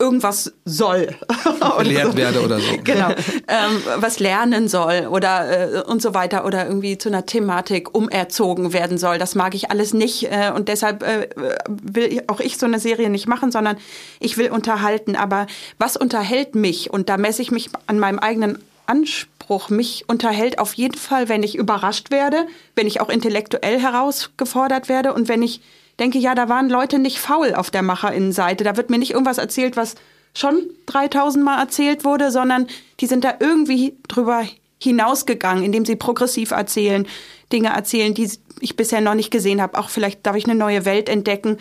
[0.00, 1.16] irgendwas soll.
[1.78, 2.16] Belehrt so.
[2.16, 2.76] werde oder so.
[2.84, 3.08] Genau.
[3.48, 8.72] Ähm, was lernen soll oder äh, und so weiter oder irgendwie zu einer Thematik umerzogen
[8.72, 9.18] werden soll.
[9.18, 11.28] Das mag ich alles nicht äh, und deshalb äh,
[11.68, 13.76] will auch ich so eine Serie nicht machen, sondern
[14.20, 15.16] ich will unterhalten.
[15.16, 15.48] Aber
[15.78, 16.90] was unterhält mich?
[16.92, 19.70] Und da messe ich mich an meinem eigenen Anspruch.
[19.70, 25.12] Mich unterhält auf jeden Fall, wenn ich überrascht werde, wenn ich auch intellektuell herausgefordert werde
[25.12, 25.60] und wenn ich
[25.98, 28.64] denke, ja, da waren Leute nicht faul auf der Macherinnenseite.
[28.64, 29.96] Da wird mir nicht irgendwas erzählt, was
[30.34, 32.66] schon 3000 Mal erzählt wurde, sondern
[33.00, 34.44] die sind da irgendwie drüber
[34.80, 37.06] hinausgegangen, indem sie progressiv erzählen,
[37.52, 39.78] Dinge erzählen, die ich bisher noch nicht gesehen habe.
[39.78, 41.58] Auch vielleicht darf ich eine neue Welt entdecken.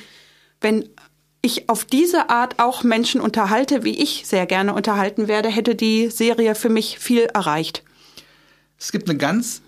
[0.61, 0.87] Wenn
[1.47, 6.09] ich auf diese Art auch Menschen unterhalte, wie ich sehr gerne unterhalten werde, hätte die
[6.09, 7.83] Serie für mich viel erreicht.
[8.79, 9.61] Es gibt eine ganz,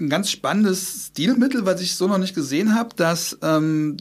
[0.00, 3.96] ein ganz spannendes Stilmittel, was ich so noch nicht gesehen habe, dass ähm,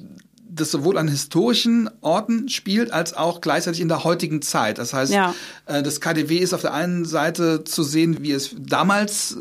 [0.59, 4.77] das sowohl an historischen Orten spielt, als auch gleichzeitig in der heutigen Zeit.
[4.77, 5.33] Das heißt, Ja.
[5.65, 9.35] äh, das KDW ist auf der einen Seite zu sehen, wie es damals, äh,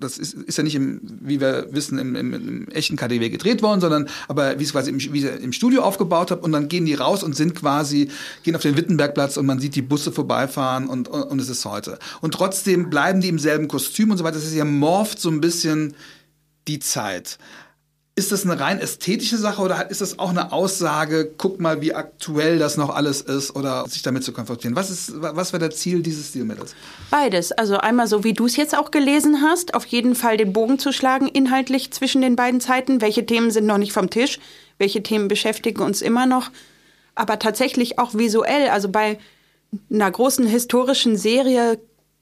[0.00, 3.62] das ist, ist ja nicht im, wie wir wissen, im, im, im echten KDW gedreht
[3.62, 6.86] worden, sondern aber wie es quasi im, wie im Studio aufgebaut hat und dann gehen
[6.86, 8.10] die raus und sind quasi,
[8.42, 11.64] gehen auf den Wittenbergplatz und man sieht die Busse vorbeifahren und, und, und es ist
[11.64, 11.98] heute.
[12.20, 14.36] Und trotzdem bleiben die im selben Kostüm und so weiter.
[14.36, 15.94] Das ist ja morpht so ein bisschen
[16.66, 17.38] die Zeit.
[18.16, 21.94] Ist das eine rein ästhetische Sache oder ist das auch eine Aussage, guck mal, wie
[21.94, 24.76] aktuell das noch alles ist oder sich damit zu konfrontieren?
[24.76, 26.76] Was ist, was wäre das Ziel dieses Stilmittels?
[27.10, 27.50] Beides.
[27.50, 30.78] Also einmal so, wie du es jetzt auch gelesen hast, auf jeden Fall den Bogen
[30.78, 33.00] zu schlagen, inhaltlich zwischen den beiden Zeiten.
[33.00, 34.38] Welche Themen sind noch nicht vom Tisch?
[34.78, 36.52] Welche Themen beschäftigen uns immer noch?
[37.16, 38.68] Aber tatsächlich auch visuell.
[38.68, 39.18] Also bei
[39.90, 41.80] einer großen historischen Serie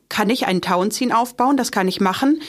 [0.08, 2.40] kann ich einen Tauenziehen aufbauen, das kann ich machen.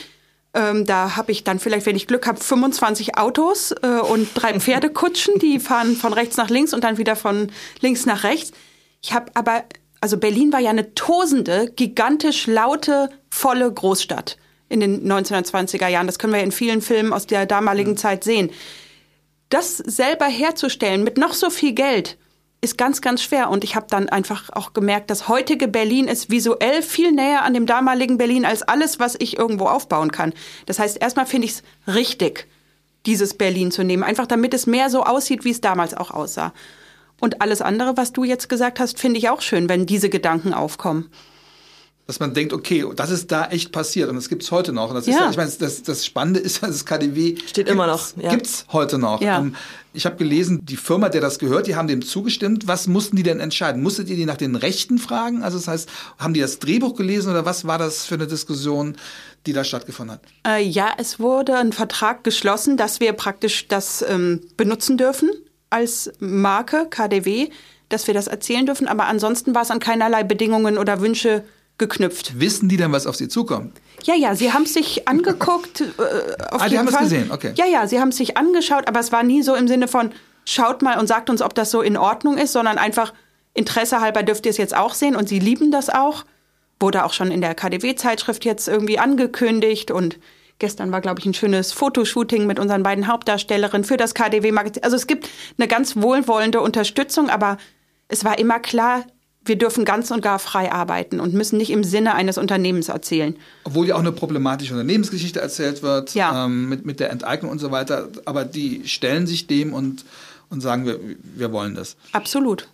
[0.54, 4.58] Ähm, da habe ich dann vielleicht, wenn ich Glück habe, 25 Autos äh, und drei
[4.58, 8.52] Pferdekutschen, die fahren von rechts nach links und dann wieder von links nach rechts.
[9.02, 9.64] Ich habe aber,
[10.00, 14.38] also Berlin war ja eine tosende, gigantisch laute, volle Großstadt
[14.68, 16.06] in den 1920er Jahren.
[16.06, 18.50] Das können wir in vielen Filmen aus der damaligen Zeit sehen.
[19.50, 22.16] Das selber herzustellen mit noch so viel Geld
[22.64, 23.50] ist ganz, ganz schwer.
[23.50, 27.54] Und ich habe dann einfach auch gemerkt, das heutige Berlin ist visuell viel näher an
[27.54, 30.32] dem damaligen Berlin als alles, was ich irgendwo aufbauen kann.
[30.66, 31.62] Das heißt, erstmal finde ich es
[31.94, 32.48] richtig,
[33.06, 36.52] dieses Berlin zu nehmen, einfach damit es mehr so aussieht, wie es damals auch aussah.
[37.20, 40.54] Und alles andere, was du jetzt gesagt hast, finde ich auch schön, wenn diese Gedanken
[40.54, 41.10] aufkommen.
[42.06, 44.90] Dass man denkt, okay, das ist da echt passiert und das gibt's heute noch.
[44.90, 45.22] Und das ist Ja.
[45.24, 48.30] ja, ich meine, das, das Spannende ist, dass das KDW Steht immer gibt's- noch, ja.
[48.30, 49.22] Gibt's heute noch.
[49.22, 49.38] Ja.
[49.38, 49.54] Ähm,
[49.94, 52.66] ich habe gelesen, die Firma, der das gehört, die haben dem zugestimmt.
[52.68, 53.82] Was mussten die denn entscheiden?
[53.82, 55.42] Musstet ihr die nach den Rechten fragen?
[55.42, 55.88] Also das heißt,
[56.18, 58.96] haben die das Drehbuch gelesen oder was war das für eine Diskussion,
[59.46, 60.22] die da stattgefunden hat?
[60.46, 65.30] Äh, ja, es wurde ein Vertrag geschlossen, dass wir praktisch das ähm, benutzen dürfen
[65.70, 67.48] als Marke KDW,
[67.88, 68.88] dass wir das erzählen dürfen.
[68.88, 71.44] Aber ansonsten war es an keinerlei Bedingungen oder Wünsche
[71.78, 72.38] geknüpft.
[72.38, 73.80] Wissen die denn, was auf sie zukommt?
[74.04, 75.80] Ja, ja, sie haben es sich angeguckt.
[75.80, 75.84] Äh,
[76.50, 77.52] auf Ah, die haben es gesehen, okay.
[77.56, 80.12] Ja, ja, sie haben es sich angeschaut, aber es war nie so im Sinne von,
[80.44, 83.12] schaut mal und sagt uns, ob das so in Ordnung ist, sondern einfach
[83.54, 86.24] Interesse halber dürft ihr es jetzt auch sehen und sie lieben das auch.
[86.80, 90.18] Wurde auch schon in der KDW-Zeitschrift jetzt irgendwie angekündigt und
[90.58, 94.82] gestern war, glaube ich, ein schönes Fotoshooting mit unseren beiden Hauptdarstellerinnen für das KDW-Magazin.
[94.82, 97.58] Also es gibt eine ganz wohlwollende Unterstützung, aber
[98.08, 99.04] es war immer klar,
[99.46, 103.36] wir dürfen ganz und gar frei arbeiten und müssen nicht im Sinne eines Unternehmens erzählen.
[103.64, 106.46] Obwohl ja auch eine problematische Unternehmensgeschichte erzählt wird, Ja.
[106.46, 108.08] ähm, mit, mit der Enteignung und so weiter.
[108.24, 110.04] Aber die stellen sich dem und,
[110.50, 111.96] und sagen, wir, wir wollen das.
[112.12, 112.68] Absolut.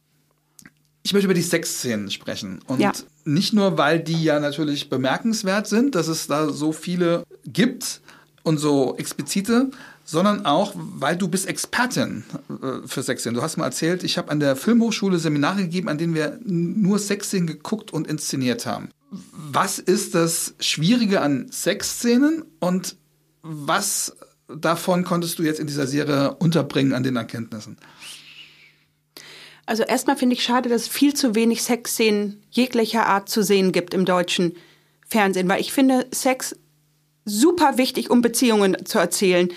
[1.02, 2.60] Ich möchte über die Sexszenen sprechen.
[2.66, 2.92] Und Ja.
[3.24, 8.00] nicht nur, weil die ja natürlich bemerkenswert sind, dass es da so viele gibt
[8.42, 9.70] und so explizite,
[10.10, 13.36] sondern auch, weil du bist Expertin äh, für Sexszenen.
[13.36, 16.98] Du hast mal erzählt, ich habe an der Filmhochschule Seminare gegeben, an denen wir nur
[16.98, 18.90] Sexszenen geguckt und inszeniert haben.
[19.10, 22.96] Was ist das Schwierige an Sexszenen und
[23.42, 24.16] was
[24.48, 27.76] davon konntest du jetzt in dieser Serie unterbringen an den Erkenntnissen?
[29.66, 33.70] Also erstmal finde ich schade, dass es viel zu wenig Sexszenen jeglicher Art zu sehen
[33.70, 34.56] gibt im deutschen
[35.06, 36.56] Fernsehen, weil ich finde Sex
[37.24, 39.48] super wichtig, um Beziehungen zu erzählen.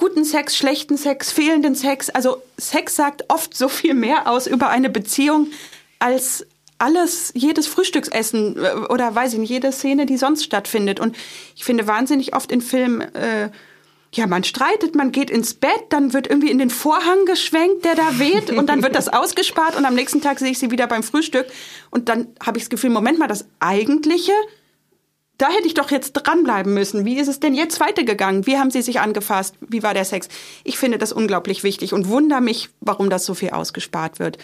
[0.00, 2.08] Guten Sex, schlechten Sex, fehlenden Sex.
[2.08, 5.48] Also Sex sagt oft so viel mehr aus über eine Beziehung
[5.98, 6.46] als
[6.78, 11.00] alles, jedes Frühstücksessen äh, oder weiß ich nicht, jede Szene, die sonst stattfindet.
[11.00, 11.18] Und
[11.54, 13.50] ich finde wahnsinnig oft in Filmen, äh,
[14.14, 17.94] ja, man streitet, man geht ins Bett, dann wird irgendwie in den Vorhang geschwenkt, der
[17.94, 20.86] da weht, und dann wird das ausgespart und am nächsten Tag sehe ich sie wieder
[20.86, 21.46] beim Frühstück.
[21.90, 24.32] Und dann habe ich das Gefühl, Moment mal, das Eigentliche,
[25.40, 27.04] da hätte ich doch jetzt dranbleiben müssen.
[27.04, 28.46] Wie ist es denn jetzt weitergegangen?
[28.46, 29.54] Wie haben Sie sich angefasst?
[29.60, 30.28] Wie war der Sex?
[30.64, 34.38] Ich finde das unglaublich wichtig und wundere mich, warum das so viel ausgespart wird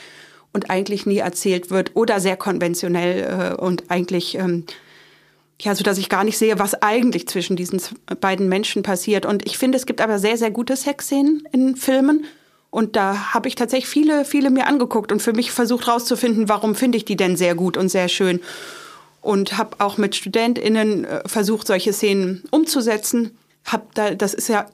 [0.53, 4.65] und eigentlich nie erzählt wird oder sehr konventionell äh, und eigentlich ähm,
[5.61, 7.81] ja, so dass ich gar nicht sehe, was eigentlich zwischen diesen
[8.21, 9.25] beiden Menschen passiert.
[9.25, 12.27] Und ich finde, es gibt aber sehr, sehr gute Sexszenen in Filmen.
[12.71, 16.75] Und da habe ich tatsächlich viele, viele mir angeguckt und für mich versucht rauszufinden, warum
[16.75, 18.41] finde ich die denn sehr gut und sehr schön.
[19.21, 23.37] Und habe auch mit StudentInnen äh, versucht, solche Szenen umzusetzen.
[23.65, 24.67] Hab da, das ist ja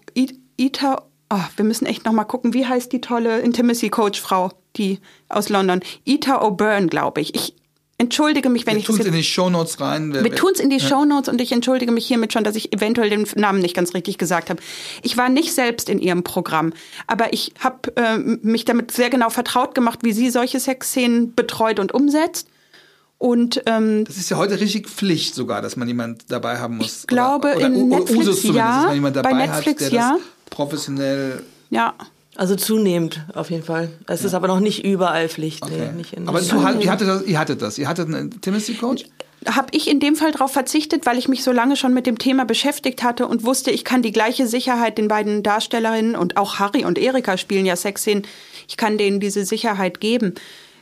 [0.58, 5.48] Ita, oh, wir müssen echt noch mal gucken, wie heißt die tolle Intimacy-Coach-Frau, die aus
[5.48, 5.80] London?
[6.04, 7.34] Ita O'Byrne, glaube ich.
[7.34, 7.54] Ich
[7.98, 10.12] entschuldige mich, wenn Wir ich tun das es in die Shownotes rein.
[10.12, 10.86] Wer- wir tun's in die Ja.
[10.88, 14.18] Shownotes und ich entschuldige mich hiermit schon, dass ich eventuell den Namen nicht ganz richtig
[14.18, 14.60] gesagt habe.
[15.02, 16.72] Ich war nicht selbst in ihrem Programm,
[17.06, 21.78] aber ich habe äh, mich damit sehr genau vertraut gemacht, wie sie solche Sexszenen betreut
[21.78, 22.48] und umsetzt.
[23.22, 27.02] Und ähm, Das ist ja heute richtig Pflicht sogar, dass man jemand dabei haben muss.
[27.02, 29.46] Ich glaube, oder, oder, in oder Netflix Usus zumindest, ja, dass man jemand bei dabei
[29.46, 30.12] Netflix hat, der ja.
[30.14, 31.94] das professionell ja,
[32.34, 33.90] Also zunehmend auf jeden Fall.
[34.08, 34.26] Es ja.
[34.26, 35.62] ist aber noch nicht überall Pflicht.
[35.62, 35.90] Okay.
[35.92, 37.78] Nee, nicht in aber du, hat, ihr, hattet das, ihr hattet das.
[37.78, 39.04] Ihr hattet einen Intimacy-Coach?
[39.46, 42.18] Habe ich in dem Fall darauf verzichtet, weil ich mich so lange schon mit dem
[42.18, 46.58] Thema beschäftigt hatte und wusste, ich kann die gleiche Sicherheit den beiden Darstellerinnen und auch
[46.58, 48.26] Harry und Erika spielen ja Sexszenen.
[48.66, 50.34] Ich kann denen diese Sicherheit geben.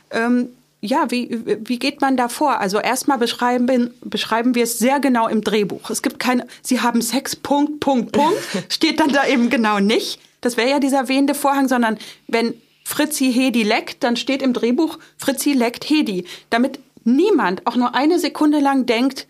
[0.09, 0.47] Ähm,
[0.81, 2.59] ja, wie, wie geht man da vor?
[2.59, 5.91] Also erstmal beschreiben, beschreiben wir es sehr genau im Drehbuch.
[5.91, 8.39] Es gibt keine, Sie haben Sex, Punkt, Punkt, Punkt,
[8.69, 10.19] steht dann da eben genau nicht.
[10.41, 14.97] Das wäre ja dieser wehende Vorhang, sondern wenn Fritzi Hedi leckt, dann steht im Drehbuch
[15.17, 16.25] Fritzi leckt Hedi.
[16.49, 19.27] Damit niemand auch nur eine Sekunde lang denkt,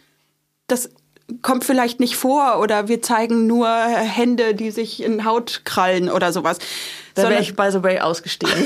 [0.67, 0.89] das
[1.41, 6.31] kommt vielleicht nicht vor oder wir zeigen nur Hände, die sich in Haut krallen oder
[6.31, 6.59] sowas.
[7.15, 8.65] Da wäre ich, by the way, ausgestiegen.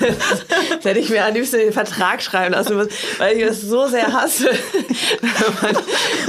[0.00, 2.76] das hätte ich mir am liebsten den Vertrag schreiben lassen,
[3.18, 4.50] weil ich das so sehr hasse.
[5.20, 5.82] wenn, man,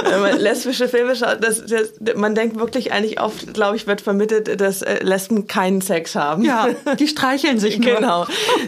[0.04, 4.02] wenn man lesbische Filme schaut, das, das, man denkt wirklich eigentlich oft, glaube ich, wird
[4.02, 6.44] vermittelt, dass äh, Lesben keinen Sex haben.
[6.44, 7.96] Ja, die streicheln sich nur.
[7.96, 8.26] Genau.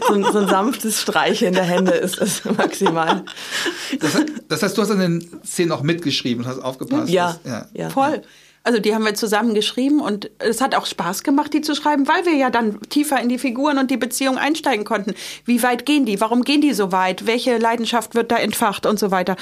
[0.08, 3.24] So, ein, so ein sanftes Streicheln der Hände ist das maximal.
[4.00, 4.16] Das,
[4.48, 7.10] das heißt, du hast an den Szenen auch mitgeschrieben und hast aufgepasst.
[7.10, 7.66] Ja, dass, ja.
[7.74, 7.90] ja.
[7.90, 8.22] voll.
[8.62, 12.06] Also die haben wir zusammen geschrieben und es hat auch Spaß gemacht, die zu schreiben,
[12.06, 15.14] weil wir ja dann tiefer in die Figuren und die Beziehung einsteigen konnten.
[15.46, 16.20] Wie weit gehen die?
[16.20, 17.26] Warum gehen die so weit?
[17.26, 19.36] Welche Leidenschaft wird da entfacht und so weiter?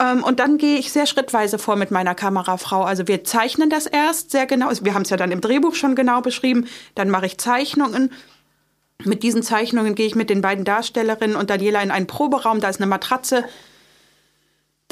[0.00, 2.82] Ähm, und dann gehe ich sehr schrittweise vor mit meiner Kamerafrau.
[2.82, 4.70] Also wir zeichnen das erst sehr genau.
[4.82, 6.66] Wir haben es ja dann im Drehbuch schon genau beschrieben.
[6.96, 8.10] Dann mache ich Zeichnungen.
[9.04, 12.60] Mit diesen Zeichnungen gehe ich mit den beiden Darstellerinnen und Daniela in einen Proberaum.
[12.60, 13.44] Da ist eine Matratze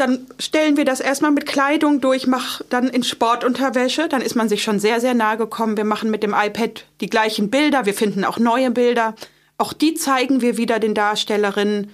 [0.01, 4.49] dann stellen wir das erstmal mit Kleidung durch, mach dann in Sportunterwäsche, dann ist man
[4.49, 5.77] sich schon sehr, sehr nahe gekommen.
[5.77, 9.15] Wir machen mit dem iPad die gleichen Bilder, wir finden auch neue Bilder.
[9.59, 11.91] Auch die zeigen wir wieder den Darstellerinnen.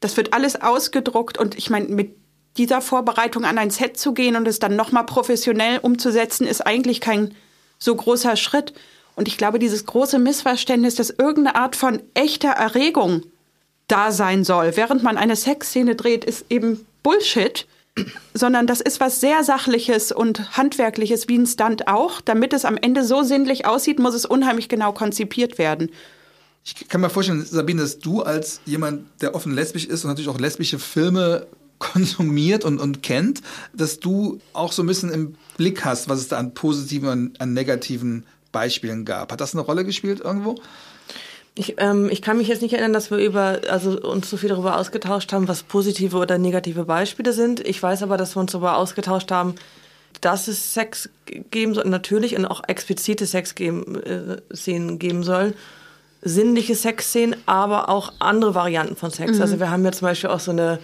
[0.00, 2.16] Das wird alles ausgedruckt und ich meine, mit
[2.56, 7.00] dieser Vorbereitung an ein Set zu gehen und es dann nochmal professionell umzusetzen, ist eigentlich
[7.00, 7.34] kein
[7.78, 8.74] so großer Schritt.
[9.14, 13.22] Und ich glaube, dieses große Missverständnis, dass irgendeine Art von echter Erregung
[13.88, 17.66] da sein soll, während man eine Sexszene dreht, ist eben Bullshit,
[18.32, 22.20] sondern das ist was sehr Sachliches und Handwerkliches, wie ein Stunt auch.
[22.20, 25.90] Damit es am Ende so sinnlich aussieht, muss es unheimlich genau konzipiert werden.
[26.64, 30.30] Ich kann mir vorstellen, Sabine, dass du als jemand, der offen lesbisch ist und natürlich
[30.30, 31.46] auch lesbische Filme
[31.78, 33.42] konsumiert und, und kennt,
[33.74, 37.40] dass du auch so ein bisschen im Blick hast, was es da an positiven und
[37.40, 39.32] an negativen Beispielen gab.
[39.32, 40.54] Hat das eine Rolle gespielt irgendwo?
[41.54, 44.48] Ich, ähm, ich kann mich jetzt nicht erinnern, dass wir über, also uns so viel
[44.48, 47.60] darüber ausgetauscht haben, was positive oder negative Beispiele sind.
[47.60, 49.56] Ich weiß aber, dass wir uns darüber ausgetauscht haben,
[50.22, 51.10] dass es Sex
[51.50, 55.54] geben soll, natürlich und auch explizite Sexszenen äh, geben soll.
[56.22, 59.36] Sinnliche Sexszenen, aber auch andere Varianten von Sex.
[59.36, 59.42] Mhm.
[59.42, 60.78] Also wir haben ja zum Beispiel auch so eine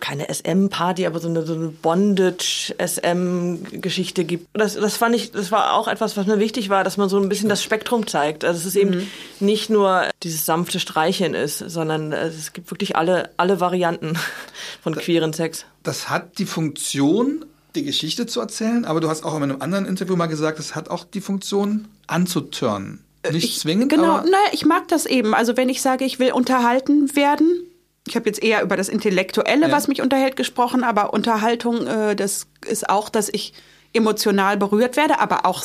[0.00, 4.48] keine SM-Party, aber so eine, so eine Bondage-SM-Geschichte gibt.
[4.52, 7.18] Das, das fand ich, das war auch etwas, was mir wichtig war, dass man so
[7.18, 8.44] ein bisschen das Spektrum zeigt.
[8.44, 9.06] Also dass es eben mhm.
[9.40, 14.16] nicht nur dieses sanfte Streicheln ist, sondern es gibt wirklich alle, alle Varianten
[14.82, 15.64] von queeren Sex.
[15.82, 17.44] Das hat die Funktion,
[17.74, 20.74] die Geschichte zu erzählen, aber du hast auch in einem anderen Interview mal gesagt, es
[20.74, 23.04] hat auch die Funktion anzuturnen.
[23.30, 23.90] Nicht ich, zwingend.
[23.90, 25.34] Genau, naja, ich mag das eben.
[25.34, 27.66] Also wenn ich sage, ich will unterhalten werden,
[28.10, 29.72] ich habe jetzt eher über das Intellektuelle, ja.
[29.72, 33.54] was mich unterhält, gesprochen, aber Unterhaltung, äh, das ist auch, dass ich
[33.92, 35.64] emotional berührt werde, aber auch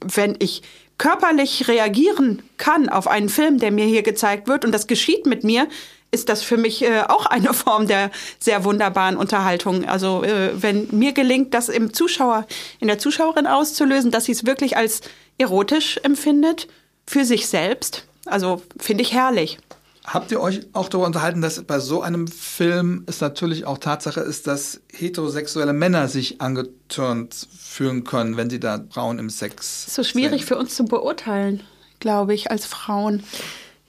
[0.00, 0.62] wenn ich
[0.98, 5.44] körperlich reagieren kann auf einen Film, der mir hier gezeigt wird und das geschieht mit
[5.44, 5.68] mir,
[6.10, 9.84] ist das für mich äh, auch eine Form der sehr wunderbaren Unterhaltung.
[9.86, 12.46] Also äh, wenn mir gelingt, das im Zuschauer,
[12.78, 15.00] in der Zuschauerin auszulösen, dass sie es wirklich als
[15.38, 16.68] erotisch empfindet,
[17.06, 19.58] für sich selbst, also finde ich herrlich.
[20.06, 24.20] Habt ihr euch auch darüber unterhalten, dass bei so einem Film es natürlich auch Tatsache
[24.20, 29.92] ist, dass heterosexuelle Männer sich angetörnt fühlen können, wenn sie da Frauen im Sex.
[29.92, 30.48] So schwierig sehen.
[30.48, 31.64] für uns zu beurteilen,
[31.98, 33.24] glaube ich, als Frauen.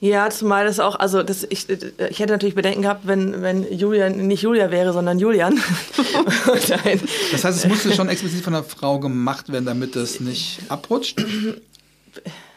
[0.00, 4.28] Ja, zumal das auch, also das, ich, ich hätte natürlich Bedenken gehabt, wenn, wenn Julian
[4.28, 5.56] nicht Julia wäre, sondern Julian.
[6.46, 11.24] das heißt, es musste schon explizit von einer Frau gemacht werden, damit es nicht abrutscht?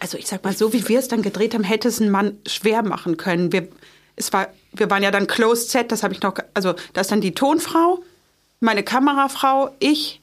[0.00, 2.38] Also ich sag mal, so wie wir es dann gedreht haben, hätte es ein Mann
[2.46, 3.52] schwer machen können.
[3.52, 3.68] Wir,
[4.16, 7.10] es war, wir waren ja dann Closed Set, das habe ich noch, also da ist
[7.10, 8.02] dann die Tonfrau,
[8.60, 10.20] meine Kamerafrau, ich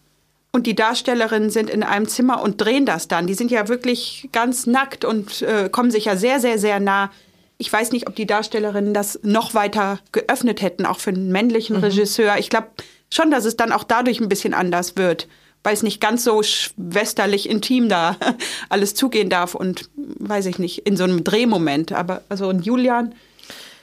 [0.51, 3.25] und die Darstellerinnen sind in einem Zimmer und drehen das dann.
[3.25, 7.09] Die sind ja wirklich ganz nackt und äh, kommen sich ja sehr, sehr, sehr nah.
[7.57, 11.77] Ich weiß nicht, ob die Darstellerinnen das noch weiter geöffnet hätten, auch für einen männlichen
[11.77, 11.83] mhm.
[11.83, 12.37] Regisseur.
[12.37, 12.67] Ich glaube
[13.09, 15.27] schon, dass es dann auch dadurch ein bisschen anders wird
[15.63, 18.17] weil es nicht ganz so schwesterlich intim da
[18.69, 21.91] alles zugehen darf und weiß ich nicht, in so einem Drehmoment.
[21.91, 23.13] Aber also ein Julian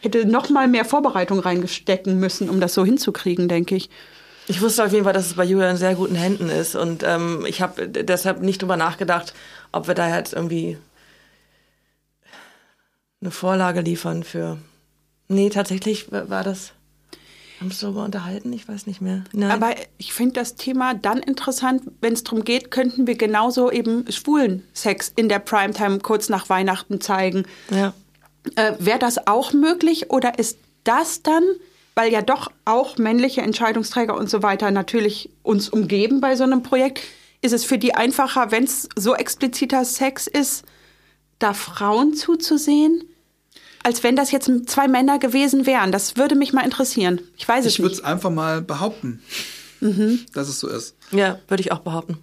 [0.00, 3.90] hätte noch mal mehr Vorbereitung reingestecken müssen, um das so hinzukriegen, denke ich.
[4.46, 7.02] Ich wusste auf jeden Fall, dass es bei Julian in sehr guten Händen ist und
[7.04, 9.34] ähm, ich habe deshalb nicht drüber nachgedacht,
[9.72, 10.78] ob wir da jetzt irgendwie
[13.20, 14.58] eine Vorlage liefern für.
[15.28, 16.72] Nee, tatsächlich war das.
[17.58, 18.52] Haben uns darüber unterhalten?
[18.52, 19.24] Ich weiß nicht mehr.
[19.32, 19.50] Nein.
[19.50, 24.10] Aber ich finde das Thema dann interessant, wenn es darum geht, könnten wir genauso eben
[24.12, 27.46] schwulen Sex in der Primetime kurz nach Weihnachten zeigen.
[27.70, 27.94] Ja.
[28.54, 31.42] Äh, Wäre das auch möglich oder ist das dann,
[31.96, 36.62] weil ja doch auch männliche Entscheidungsträger und so weiter natürlich uns umgeben bei so einem
[36.62, 37.00] Projekt,
[37.40, 40.64] ist es für die einfacher, wenn es so expliziter Sex ist,
[41.40, 43.02] da Frauen zuzusehen?
[43.88, 45.92] Als wenn das jetzt zwei Männer gewesen wären.
[45.92, 47.22] Das würde mich mal interessieren.
[47.38, 47.78] Ich weiß es ich nicht.
[47.78, 49.22] Ich würde es einfach mal behaupten,
[49.80, 50.26] mhm.
[50.34, 50.94] dass es so ist.
[51.10, 52.18] Ja, würde ich auch behaupten.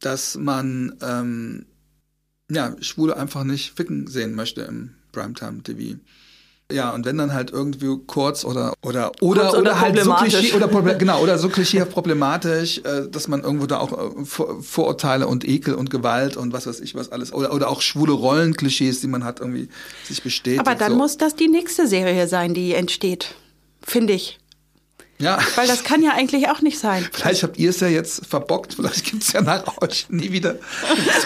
[0.00, 1.66] Dass man ähm,
[2.50, 5.98] ja, Schwule einfach nicht ficken sehen möchte im Primetime-TV.
[6.72, 10.12] Ja, und wenn dann halt irgendwie kurz oder oder oder kurz oder, oder halt so
[10.14, 10.68] klischee oder
[10.98, 15.74] genau oder so klischeehaft problematisch, äh, dass man irgendwo da auch äh, Vorurteile und Ekel
[15.74, 19.24] und Gewalt und was weiß ich was alles oder oder auch schwule Rollenklischees, die man
[19.24, 19.68] hat irgendwie
[20.04, 20.60] sich bestätigt.
[20.60, 20.98] Aber dann so.
[20.98, 23.34] muss das die nächste Serie sein, die entsteht,
[23.82, 24.39] finde ich.
[25.20, 25.38] Ja.
[25.54, 27.06] Weil das kann ja eigentlich auch nicht sein.
[27.12, 30.56] Vielleicht habt ihr es ja jetzt verbockt, vielleicht gibt es ja nach euch nie wieder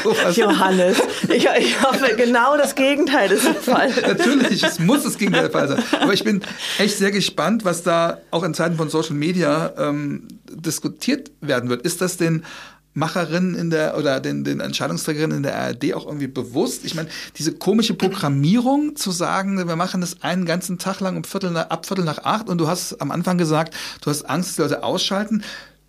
[0.02, 0.36] sowas.
[0.36, 3.90] Johannes, ich, ich, hoffe, genau das Gegenteil ist der Fall.
[4.02, 5.82] Natürlich, es muss das Gegenteil der Fall sein.
[6.00, 6.42] Aber ich bin
[6.78, 11.82] echt sehr gespannt, was da auch in Zeiten von Social Media ähm, diskutiert werden wird.
[11.82, 12.44] Ist das denn
[12.94, 16.84] Macherinnen in der oder den, den Entscheidungsträgerinnen in der ARD auch irgendwie bewusst?
[16.84, 21.24] Ich meine, diese komische Programmierung zu sagen, wir machen das einen ganzen Tag lang um
[21.24, 24.50] Viertel nach, ab Viertel nach acht und du hast am Anfang gesagt, du hast Angst,
[24.50, 25.42] dass die Leute ausschalten.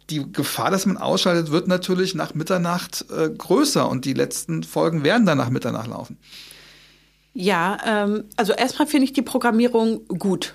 [0.10, 5.03] Die Gefahr, dass man ausschaltet, wird natürlich nach Mitternacht äh, größer und die letzten Folgen
[5.03, 6.18] werden dann nach Mitternacht laufen.
[7.34, 10.53] Ja, ähm, also erstmal finde ich die Programmierung gut.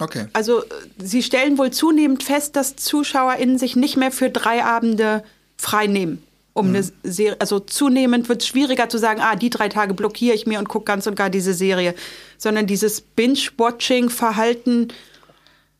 [0.00, 0.26] Okay.
[0.32, 0.62] Also
[0.98, 5.22] sie stellen wohl zunehmend fest, dass ZuschauerInnen sich nicht mehr für drei Abende
[5.62, 6.22] frei nehmen.
[6.54, 6.74] Um mhm.
[6.74, 10.46] eine Serie, also zunehmend wird es schwieriger zu sagen, ah, die drei Tage blockiere ich
[10.46, 11.94] mir und gucke ganz und gar diese Serie,
[12.36, 14.88] sondern dieses Binge-Watching-Verhalten.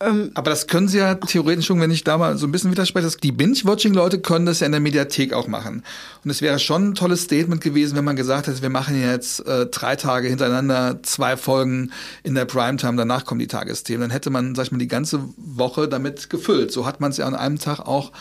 [0.00, 2.70] Ähm Aber das können Sie ja theoretisch schon, wenn ich da mal so ein bisschen
[2.70, 5.82] widerspreche, die Binge-Watching-Leute können das ja in der Mediathek auch machen.
[6.24, 9.46] Und es wäre schon ein tolles Statement gewesen, wenn man gesagt hätte, wir machen jetzt
[9.46, 14.00] äh, drei Tage hintereinander zwei Folgen in der Primetime, danach kommen die Tagesthemen.
[14.00, 16.72] Dann hätte man, sag ich mal, die ganze Woche damit gefüllt.
[16.72, 18.12] So hat man es ja an einem Tag auch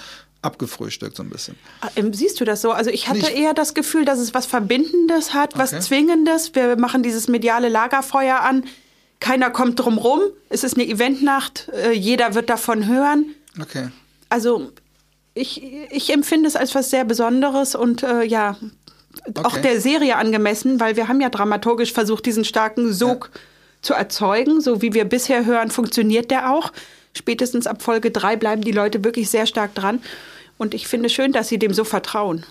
[0.41, 1.55] abgefrühstückt so ein bisschen.
[1.81, 2.71] Ah, ähm, siehst du das so?
[2.71, 3.35] Also ich hatte Nicht.
[3.35, 5.81] eher das Gefühl, dass es was Verbindendes hat, was okay.
[5.81, 6.55] Zwingendes.
[6.55, 8.65] Wir machen dieses mediale Lagerfeuer an.
[9.19, 10.21] Keiner kommt drum rum.
[10.49, 11.69] Es ist eine Eventnacht.
[11.73, 13.35] Äh, jeder wird davon hören.
[13.61, 13.89] Okay.
[14.29, 14.71] Also
[15.33, 18.57] ich, ich empfinde es als was sehr Besonderes und äh, ja,
[19.25, 19.41] okay.
[19.43, 23.39] auch der Serie angemessen, weil wir haben ja dramaturgisch versucht, diesen starken Sog ja.
[23.81, 24.59] zu erzeugen.
[24.59, 26.71] So wie wir bisher hören, funktioniert der auch
[27.13, 30.01] spätestens ab Folge 3 bleiben die Leute wirklich sehr stark dran.
[30.57, 32.45] Und ich finde schön, dass sie dem so vertrauen.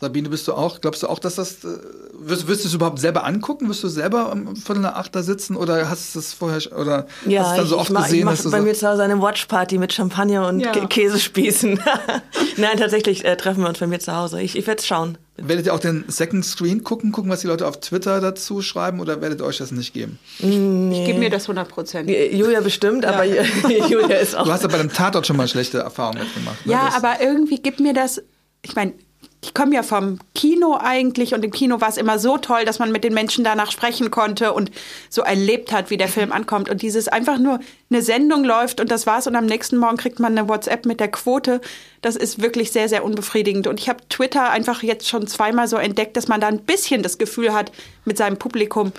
[0.00, 1.68] Sabine, bist du auch, glaubst du auch, dass das, äh,
[2.14, 3.68] wirst, wirst du es überhaupt selber angucken?
[3.68, 7.06] Wirst du selber am Viertel nach acht da sitzen oder hast du es vorher, oder
[7.26, 8.26] ja, hast du dann so oft mach, gesehen?
[8.26, 10.72] Ja, ich mache bei so mir zu Hause eine Watchparty mit Champagner und ja.
[10.72, 11.78] Käsespießen.
[12.56, 14.40] Nein, tatsächlich äh, treffen wir uns bei mir zu Hause.
[14.40, 15.18] Ich, ich werde es schauen.
[15.36, 19.00] Werdet ihr auch den Second Screen gucken, gucken, was die Leute auf Twitter dazu schreiben
[19.00, 20.18] oder werdet ihr euch das nicht geben?
[20.38, 21.00] Nee.
[21.00, 22.08] Ich gebe mir das 100 Prozent.
[22.08, 23.12] Julia bestimmt, ja.
[23.12, 23.24] aber
[23.88, 24.44] Julia ist auch.
[24.44, 26.64] Du hast ja bei dem Tatort schon mal schlechte Erfahrungen mitgemacht.
[26.64, 26.72] Ne?
[26.72, 28.22] Ja, aber irgendwie gibt mir das,
[28.62, 28.94] ich meine,
[29.42, 32.78] ich komme ja vom Kino eigentlich und im Kino war es immer so toll, dass
[32.78, 34.70] man mit den Menschen danach sprechen konnte und
[35.08, 36.68] so erlebt hat, wie der Film ankommt.
[36.68, 37.58] Und dieses einfach nur
[37.90, 41.00] eine Sendung läuft und das war's und am nächsten Morgen kriegt man eine WhatsApp mit
[41.00, 41.62] der Quote,
[42.02, 43.66] das ist wirklich sehr, sehr unbefriedigend.
[43.66, 47.02] Und ich habe Twitter einfach jetzt schon zweimal so entdeckt, dass man da ein bisschen
[47.02, 47.72] das Gefühl hat,
[48.04, 48.92] mit seinem Publikum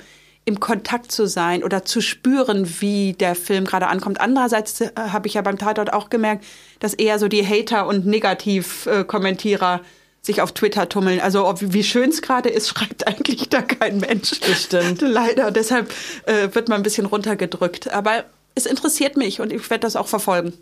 [0.45, 4.19] im Kontakt zu sein oder zu spüren, wie der Film gerade ankommt.
[4.19, 6.45] Andererseits äh, habe ich ja beim Tatort auch gemerkt,
[6.79, 11.19] dass eher so die Hater und Negativ-Kommentierer äh, sich auf Twitter tummeln.
[11.19, 14.39] Also ob, wie schön es gerade ist, schreibt eigentlich da kein Mensch.
[14.39, 15.01] Bestimmt.
[15.01, 15.51] Leider.
[15.51, 15.91] Deshalb
[16.25, 17.91] äh, wird man ein bisschen runtergedrückt.
[17.91, 20.53] Aber es interessiert mich und ich werde das auch verfolgen.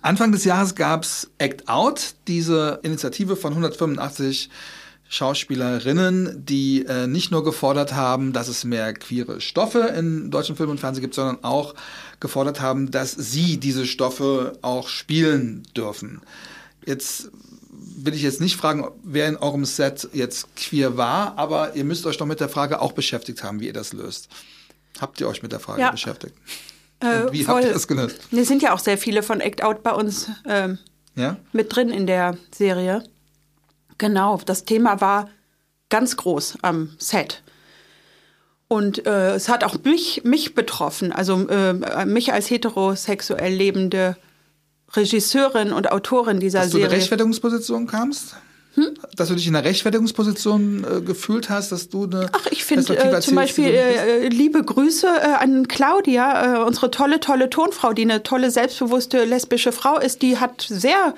[0.00, 4.48] Anfang des Jahres gab es Act Out, diese Initiative von 185
[5.08, 10.70] Schauspielerinnen, die äh, nicht nur gefordert haben, dass es mehr queere Stoffe in deutschen Film
[10.70, 11.74] und Fernsehen gibt, sondern auch
[12.20, 16.20] gefordert haben, dass sie diese Stoffe auch spielen dürfen.
[16.84, 17.30] Jetzt
[18.04, 22.06] will ich jetzt nicht fragen, wer in eurem Set jetzt queer war, aber ihr müsst
[22.06, 24.28] euch doch mit der Frage auch beschäftigt haben, wie ihr das löst.
[25.00, 25.90] Habt ihr euch mit der Frage ja.
[25.90, 26.34] beschäftigt?
[27.00, 27.56] Äh, wie voll.
[27.56, 28.20] habt ihr das gelöst?
[28.32, 30.78] Es sind ja auch sehr viele von Act Out bei uns ähm,
[31.14, 31.36] ja?
[31.52, 33.04] mit drin in der Serie.
[33.98, 35.28] Genau, das Thema war
[35.88, 37.42] ganz groß am Set.
[38.68, 44.16] Und äh, es hat auch mich, mich betroffen, also äh, mich als heterosexuell lebende
[44.94, 46.70] Regisseurin und Autorin dieser Serie.
[46.70, 48.36] Dass du in Rechtfertigungsposition kamst?
[48.74, 48.94] Hm?
[49.16, 52.30] Dass du dich in einer Rechtfertigungsposition äh, gefühlt hast, dass du eine.
[52.32, 57.18] Ach, ich finde äh, zum Beispiel äh, liebe Grüße äh, an Claudia, äh, unsere tolle,
[57.18, 60.22] tolle Tonfrau, die eine tolle, selbstbewusste lesbische Frau ist.
[60.22, 61.14] Die hat sehr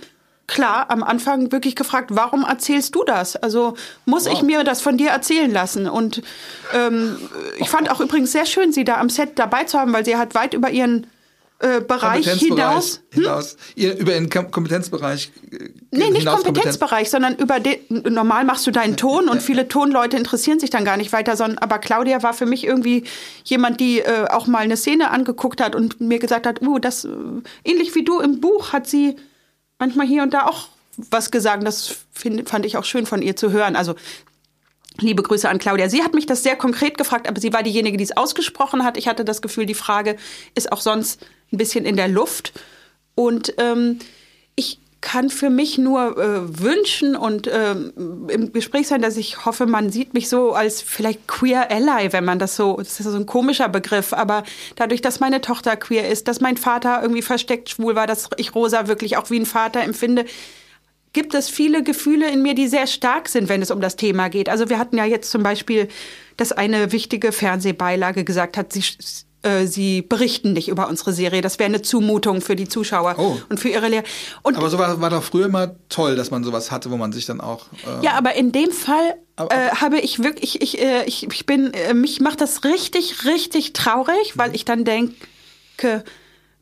[0.46, 3.36] klar am Anfang wirklich gefragt, warum erzählst du das?
[3.36, 3.74] Also
[4.06, 4.32] muss wow.
[4.32, 5.88] ich mir das von dir erzählen lassen?
[5.88, 6.22] Und
[6.74, 7.16] ähm,
[7.58, 10.16] ich fand auch übrigens sehr schön, sie da am Set dabei zu haben, weil sie
[10.16, 11.06] hat weit über ihren
[11.60, 13.02] äh, Bereich hinaus.
[13.10, 13.22] Hm?
[13.22, 15.30] hinaus ihr, über den Kompetenzbereich.
[15.52, 17.78] Äh, nee, nicht Kompetenzbereich, sondern über den.
[17.90, 21.58] Normal machst du deinen Ton und viele Tonleute interessieren sich dann gar nicht weiter, sondern
[21.58, 23.04] aber Claudia war für mich irgendwie
[23.44, 27.04] jemand, die äh, auch mal eine Szene angeguckt hat und mir gesagt hat, uh, das
[27.04, 27.10] äh,
[27.64, 29.16] ähnlich wie du im Buch hat sie
[29.78, 30.68] manchmal hier und da auch
[31.10, 31.66] was gesagt.
[31.66, 33.76] Das find, fand ich auch schön von ihr zu hören.
[33.76, 33.96] Also
[34.98, 35.88] Liebe Grüße an Claudia.
[35.88, 38.96] Sie hat mich das sehr konkret gefragt, aber sie war diejenige, die es ausgesprochen hat.
[38.98, 40.16] Ich hatte das Gefühl, die Frage
[40.54, 42.52] ist auch sonst ein bisschen in der Luft.
[43.14, 43.98] Und ähm,
[44.56, 49.64] ich kann für mich nur äh, wünschen und äh, im Gespräch sein, dass ich hoffe,
[49.66, 53.16] man sieht mich so als vielleicht queer ally, wenn man das so, das ist so
[53.16, 54.44] ein komischer Begriff, aber
[54.76, 58.54] dadurch, dass meine Tochter queer ist, dass mein Vater irgendwie versteckt schwul war, dass ich
[58.54, 60.26] Rosa wirklich auch wie ein Vater empfinde,
[61.12, 64.28] gibt es viele Gefühle in mir, die sehr stark sind, wenn es um das Thema
[64.28, 64.48] geht.
[64.48, 65.88] Also wir hatten ja jetzt zum Beispiel,
[66.36, 68.84] dass eine wichtige Fernsehbeilage gesagt hat, sie,
[69.42, 71.40] äh, sie berichten nicht über unsere Serie.
[71.40, 73.38] Das wäre eine Zumutung für die Zuschauer oh.
[73.48, 74.04] und für ihre Lehrer.
[74.42, 77.40] aber so war, doch früher immer toll, dass man sowas hatte, wo man sich dann
[77.40, 77.66] auch.
[77.86, 81.72] Äh ja, aber in dem Fall äh, habe ich wirklich, ich, äh, ich, ich bin,
[81.72, 86.04] äh, mich macht das richtig, richtig traurig, weil ich dann denke,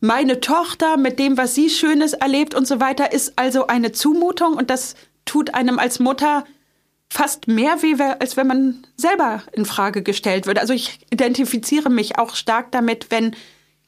[0.00, 4.54] meine Tochter mit dem, was sie Schönes erlebt und so weiter, ist also eine Zumutung
[4.54, 6.44] und das tut einem als Mutter
[7.10, 10.58] fast mehr weh, als wenn man selber in Frage gestellt wird.
[10.58, 13.34] Also ich identifiziere mich auch stark damit, wenn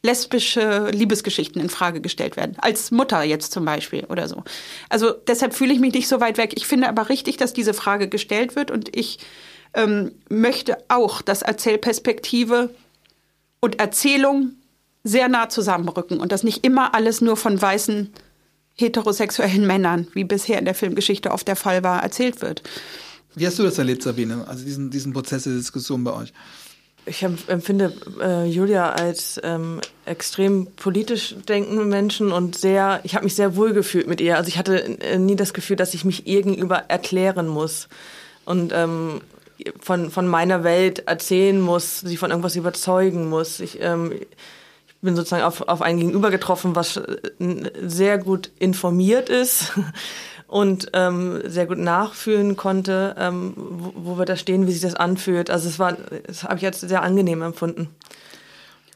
[0.02, 2.56] lesbische Liebesgeschichten in Frage gestellt werden.
[2.58, 4.42] Als Mutter jetzt zum Beispiel oder so.
[4.88, 6.52] Also deshalb fühle ich mich nicht so weit weg.
[6.56, 9.18] Ich finde aber richtig, dass diese Frage gestellt wird und ich
[9.74, 12.74] ähm, möchte auch, dass Erzählperspektive
[13.60, 14.52] und Erzählung
[15.04, 18.10] sehr nah zusammenrücken und dass nicht immer alles nur von weißen
[18.74, 22.62] heterosexuellen Männern, wie bisher in der Filmgeschichte oft der Fall war, erzählt wird.
[23.34, 24.46] Wie hast du das erlebt, Sabine?
[24.48, 26.32] Also diesen, diesen Prozess der Diskussion bei euch?
[27.06, 33.34] Ich empfinde äh, Julia als ähm, extrem politisch denkenden Menschen und sehr, ich habe mich
[33.34, 34.36] sehr wohl gefühlt mit ihr.
[34.36, 36.44] Also ich hatte äh, nie das Gefühl, dass ich mich ihr
[36.88, 37.88] erklären muss
[38.44, 39.22] und ähm,
[39.80, 43.60] von, von meiner Welt erzählen muss, sie von irgendwas überzeugen muss.
[43.60, 44.12] Ich, ähm,
[45.02, 47.16] bin sozusagen auf, auf ein Gegenüber getroffen, was äh,
[47.82, 49.72] sehr gut informiert ist
[50.50, 54.96] und ähm, sehr gut nachfühlen konnte, ähm, wo, wo wir da stehen, wie sich das
[54.96, 55.48] anfühlt.
[55.48, 55.96] Also es war,
[56.26, 57.88] das habe ich als sehr angenehm empfunden.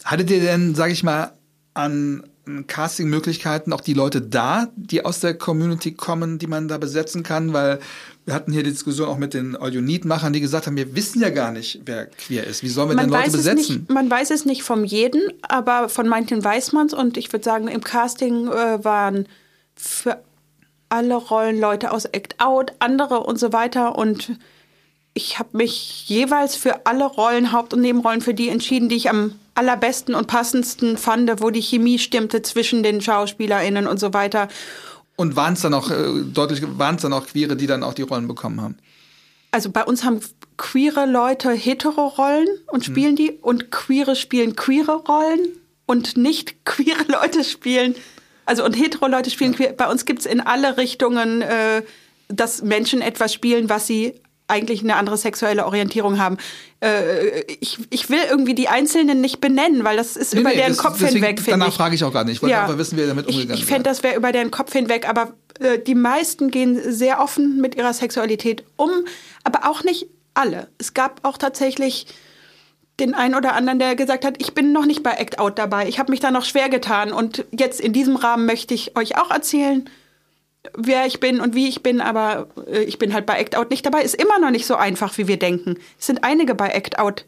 [0.05, 1.33] Hattet ihr denn, sage ich mal,
[1.73, 2.25] an
[2.67, 7.53] Casting-Möglichkeiten auch die Leute da, die aus der Community kommen, die man da besetzen kann?
[7.53, 7.79] Weil
[8.25, 11.31] wir hatten hier die Diskussion auch mit den All-You-Need-Machern, die gesagt haben, wir wissen ja
[11.31, 12.65] gar nicht, wer queer ist.
[12.65, 13.77] Wie sollen wir man denn Leute besetzen?
[13.77, 16.95] Nicht, man weiß es nicht vom jeden, aber von manchen weiß man es.
[16.95, 19.29] Und ich würde sagen, im Casting äh, waren
[19.77, 20.19] für
[20.89, 23.97] alle Rollen Leute aus Act Out, andere und so weiter.
[23.97, 24.39] Und
[25.15, 29.11] ich habe mich jeweils für alle Rollen, Haupt- und Nebenrollen, für die entschieden, die ich
[29.11, 34.49] am allerbesten und passendsten fand, wo die Chemie stimmte zwischen den SchauspielerInnen und so weiter.
[35.17, 37.95] Und waren es dann auch äh, deutlich, waren es dann auch Queere, die dann auch
[37.95, 38.77] die Rollen bekommen haben?
[39.53, 40.21] Also bei uns haben
[40.57, 42.93] queere Leute hetero Rollen und hm.
[42.93, 43.17] spielen hm.
[43.17, 45.41] die und queere spielen queere Rollen
[45.87, 47.95] und nicht queere Leute spielen,
[48.47, 49.73] also und hetero Leute spielen queer.
[49.73, 51.83] Bei uns gibt es in alle Richtungen, äh,
[52.29, 54.15] dass Menschen etwas spielen, was sie
[54.47, 56.37] eigentlich eine andere sexuelle Orientierung haben.
[56.81, 60.57] Äh, ich, ich will irgendwie die Einzelnen nicht benennen, weil das ist nee, über nee,
[60.57, 61.75] deren das, Kopf deswegen, hinweg, Danach ich.
[61.75, 62.37] frage ich auch gar nicht.
[62.37, 62.65] Ich wollte ja.
[62.65, 65.09] einfach wissen, wie ihr damit umgegangen Ich, ich fände, das wäre über deren Kopf hinweg,
[65.09, 68.91] aber äh, die meisten gehen sehr offen mit ihrer Sexualität um,
[69.45, 70.69] aber auch nicht alle.
[70.79, 72.07] Es gab auch tatsächlich
[73.01, 75.89] den einen oder anderen, der gesagt hat, ich bin noch nicht bei Act Out dabei.
[75.89, 79.17] Ich habe mich da noch schwer getan und jetzt in diesem Rahmen möchte ich euch
[79.19, 79.89] auch erzählen,
[80.77, 83.71] wer ich bin und wie ich bin, aber äh, ich bin halt bei Act Out
[83.71, 84.03] nicht dabei.
[84.03, 85.79] Ist immer noch nicht so einfach, wie wir denken.
[85.99, 87.25] Es sind einige bei Act Out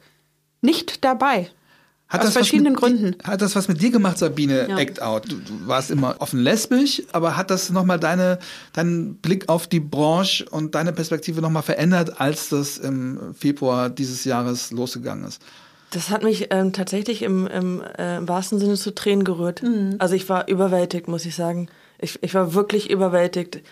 [0.62, 1.50] nicht dabei.
[2.08, 3.16] Hat aus verschiedenen Gründen.
[3.24, 4.78] Hat das was mit dir gemacht, Sabine, ja.
[4.78, 5.24] Act Out?
[5.30, 8.38] Du, du, warst immer offen lesbisch, aber hat das nochmal deine,
[8.72, 14.24] deinen Blick auf die Branche und deine Perspektive nochmal verändert, als das im Februar dieses
[14.24, 15.42] Jahres losgegangen ist?
[15.90, 19.62] Das hat mich ähm, tatsächlich im, im, äh, im, wahrsten Sinne zu Tränen gerührt.
[19.62, 19.96] Mhm.
[19.98, 21.68] Also ich war überwältigt, muss ich sagen.
[21.98, 23.62] Ich, ich war wirklich überwältigt.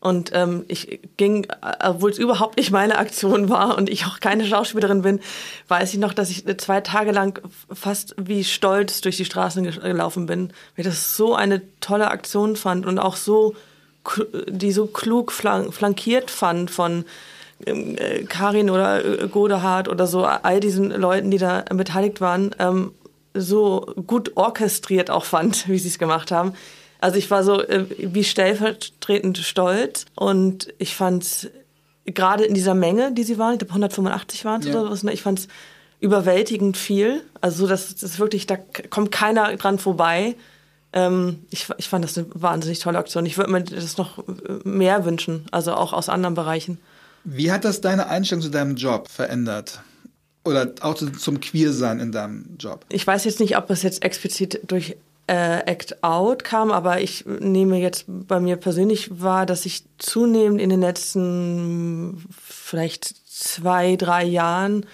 [0.00, 1.46] Und ähm, ich ging,
[1.82, 5.20] obwohl es überhaupt nicht meine Aktion war und ich auch keine Schauspielerin bin,
[5.68, 7.38] weiß ich noch, dass ich zwei Tage lang
[7.70, 12.56] fast wie stolz durch die Straßen gelaufen bin, weil ich das so eine tolle Aktion
[12.56, 13.54] fand und auch so
[14.48, 17.04] die so klug flankiert fand von
[17.66, 22.54] ähm, äh, Karin oder äh, Godehard oder so, all diesen Leuten, die da beteiligt waren,
[22.58, 22.92] ähm,
[23.34, 26.54] so gut orchestriert auch fand, wie sie es gemacht haben.
[27.00, 31.50] Also ich war so äh, wie stellvertretend stolz und ich fand
[32.04, 34.80] gerade in dieser Menge, die sie waren, ich glaube 185 waren es ja.
[34.80, 35.48] oder was, ne, ich fand es
[36.00, 37.22] überwältigend viel.
[37.40, 38.56] Also das, das wirklich, da
[38.90, 40.34] kommt keiner dran vorbei.
[40.92, 43.26] Ähm, ich, ich fand das eine wahnsinnig tolle Aktion.
[43.26, 44.22] Ich würde mir das noch
[44.64, 46.78] mehr wünschen, also auch aus anderen Bereichen.
[47.24, 49.80] Wie hat das deine Einstellung zu deinem Job verändert?
[50.42, 52.86] Oder auch zum Queersein in deinem Job?
[52.88, 54.96] Ich weiß jetzt nicht, ob es jetzt explizit durch
[55.30, 60.60] äh, Act Out kam, aber ich nehme jetzt bei mir persönlich wahr, dass ich zunehmend
[60.60, 64.86] in den letzten vielleicht zwei, drei Jahren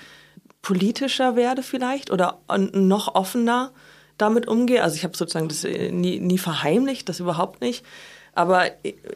[0.61, 2.39] politischer werde vielleicht oder
[2.75, 3.73] noch offener
[4.19, 4.83] damit umgehe.
[4.83, 7.83] Also ich habe sozusagen das äh, nie, nie verheimlicht, das überhaupt nicht.
[8.35, 8.67] Aber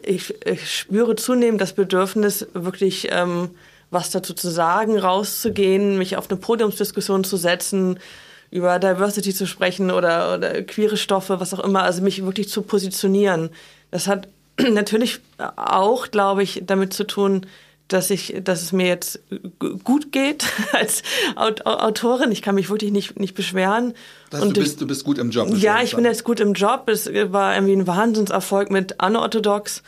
[0.03, 3.51] ich, ich spüre zunehmend das Bedürfnis, wirklich ähm,
[3.91, 7.99] was dazu zu sagen, rauszugehen, mich auf eine Podiumsdiskussion zu setzen,
[8.51, 12.63] über Diversity zu sprechen oder, oder queere Stoffe, was auch immer, also mich wirklich zu
[12.63, 13.51] positionieren.
[13.91, 14.29] Das hat
[14.71, 15.21] natürlich
[15.57, 17.47] auch, glaube ich, damit zu tun,
[17.93, 19.21] dass ich, dass es mir jetzt
[19.83, 21.03] gut geht als
[21.37, 22.31] Autorin.
[22.31, 23.95] Ich kann mich wirklich nicht, nicht beschweren.
[24.31, 25.49] Das heißt, und du, bist, du bist gut im Job.
[25.57, 26.89] Ja, ich bin jetzt gut im Job.
[26.89, 29.83] Es war irgendwie ein Wahnsinnserfolg mit Unorthodox.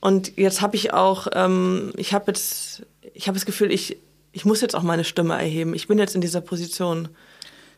[0.00, 2.82] Und jetzt habe ich auch, ähm, ich habe jetzt,
[3.14, 3.98] ich habe das Gefühl, ich,
[4.32, 5.74] ich muss jetzt auch meine Stimme erheben.
[5.74, 7.08] Ich bin jetzt in dieser Position.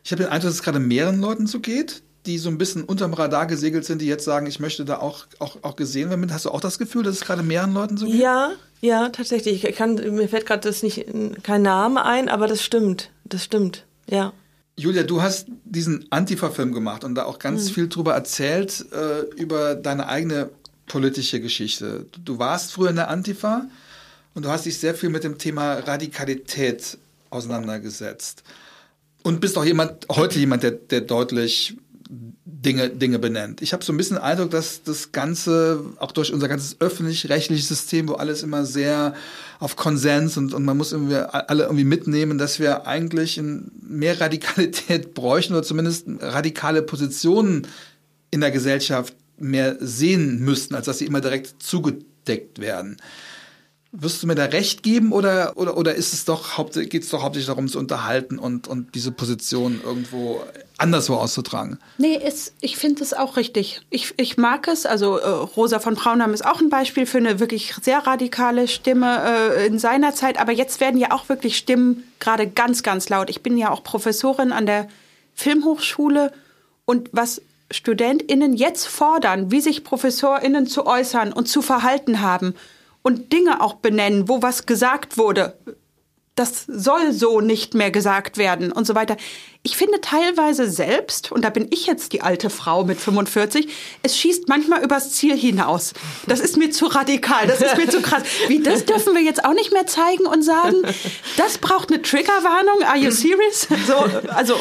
[0.07, 2.85] Ich habe den Eindruck, dass es gerade mehreren Leuten so geht, die so ein bisschen
[2.85, 6.33] unterm Radar gesegelt sind, die jetzt sagen, ich möchte da auch, auch, auch gesehen werden.
[6.33, 8.15] Hast du auch das Gefühl, dass es gerade mehreren Leuten so geht?
[8.15, 9.65] Ja, ja, tatsächlich.
[9.65, 11.07] Ich kann, mir fällt gerade das nicht
[11.43, 13.11] kein Name ein, aber das stimmt.
[13.25, 13.85] Das stimmt.
[14.09, 14.33] Ja.
[14.77, 17.75] Julia, du hast diesen Antifa-Film gemacht und da auch ganz mhm.
[17.75, 20.51] viel drüber erzählt, äh, über deine eigene
[20.87, 22.07] politische Geschichte.
[22.25, 23.67] Du warst früher in der Antifa
[24.35, 26.97] und du hast dich sehr viel mit dem Thema Radikalität
[27.31, 28.45] auseinandergesetzt.
[29.27, 31.77] Und bist auch jemand, heute jemand, der, der deutlich
[32.09, 33.61] Dinge, Dinge benennt.
[33.61, 37.67] Ich habe so ein bisschen den Eindruck, dass das Ganze, auch durch unser ganzes öffentlich-rechtliches
[37.67, 39.15] System, wo alles immer sehr
[39.59, 43.43] auf Konsens und, und man muss irgendwie alle irgendwie mitnehmen, dass wir eigentlich
[43.83, 47.67] mehr Radikalität bräuchten oder zumindest radikale Positionen
[48.31, 52.97] in der Gesellschaft mehr sehen müssten, als dass sie immer direkt zugedeckt werden.
[53.99, 57.23] Wirst du mir da recht geben oder, oder, oder ist es doch, geht es doch
[57.23, 60.43] hauptsächlich darum zu unterhalten und, und diese Position irgendwo
[60.77, 61.79] anderswo auszutragen?
[61.97, 63.81] Nee, ist, ich finde es auch richtig.
[63.89, 64.85] Ich, ich mag es.
[64.85, 69.55] Also äh, Rosa von Braunheim ist auch ein Beispiel für eine wirklich sehr radikale Stimme
[69.57, 70.39] äh, in seiner Zeit.
[70.39, 73.31] Aber jetzt werden ja auch wirklich Stimmen gerade ganz, ganz laut.
[73.31, 74.89] Ich bin ja auch Professorin an der
[75.35, 76.33] Filmhochschule
[76.85, 77.41] und was
[77.71, 82.55] StudentInnen jetzt fordern, wie sich ProfessorInnen zu äußern und zu verhalten haben–
[83.07, 85.57] und Dinge auch benennen, wo was gesagt wurde.
[86.35, 89.17] Das soll so nicht mehr gesagt werden und so weiter.
[89.63, 93.69] Ich finde teilweise selbst, und da bin ich jetzt die alte Frau mit 45,
[94.03, 95.93] es schießt manchmal übers Ziel hinaus.
[96.27, 98.25] Das ist mir zu radikal, das ist mir zu krass.
[98.49, 100.83] Wie, das dürfen wir jetzt auch nicht mehr zeigen und sagen?
[101.37, 103.69] Das braucht eine Triggerwarnung, are you serious?
[103.87, 103.95] So,
[104.33, 104.57] also,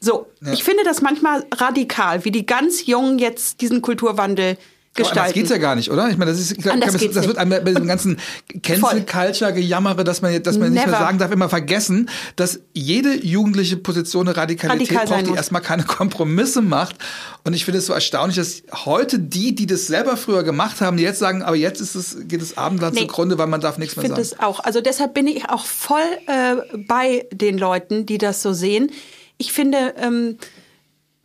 [0.00, 0.26] so.
[0.42, 0.52] Ja.
[0.52, 4.58] Ich finde das manchmal radikal, wie die ganz Jungen jetzt diesen Kulturwandel
[4.96, 5.18] gestalten.
[5.18, 6.08] Aber das geht's ja gar nicht, oder?
[6.08, 8.18] Ich meine, das ist, glaub, das, das, das wird einem bei diesem ganzen
[8.62, 13.14] Cancel Culture gejammere, dass man, dass man nicht mehr sagen darf, immer vergessen, dass jede
[13.24, 16.96] jugendliche Position eine Radikalität Radikal braucht, die erstmal keine Kompromisse macht.
[17.44, 20.96] Und ich finde es so erstaunlich, dass heute die, die das selber früher gemacht haben,
[20.96, 23.78] die jetzt sagen, aber jetzt ist es, geht das Abendland nee, zugrunde, weil man darf
[23.78, 24.20] nichts mehr sagen.
[24.20, 24.60] Ich finde es auch.
[24.60, 26.56] Also deshalb bin ich auch voll äh,
[26.88, 28.90] bei den Leuten, die das so sehen.
[29.38, 30.38] Ich finde, ähm,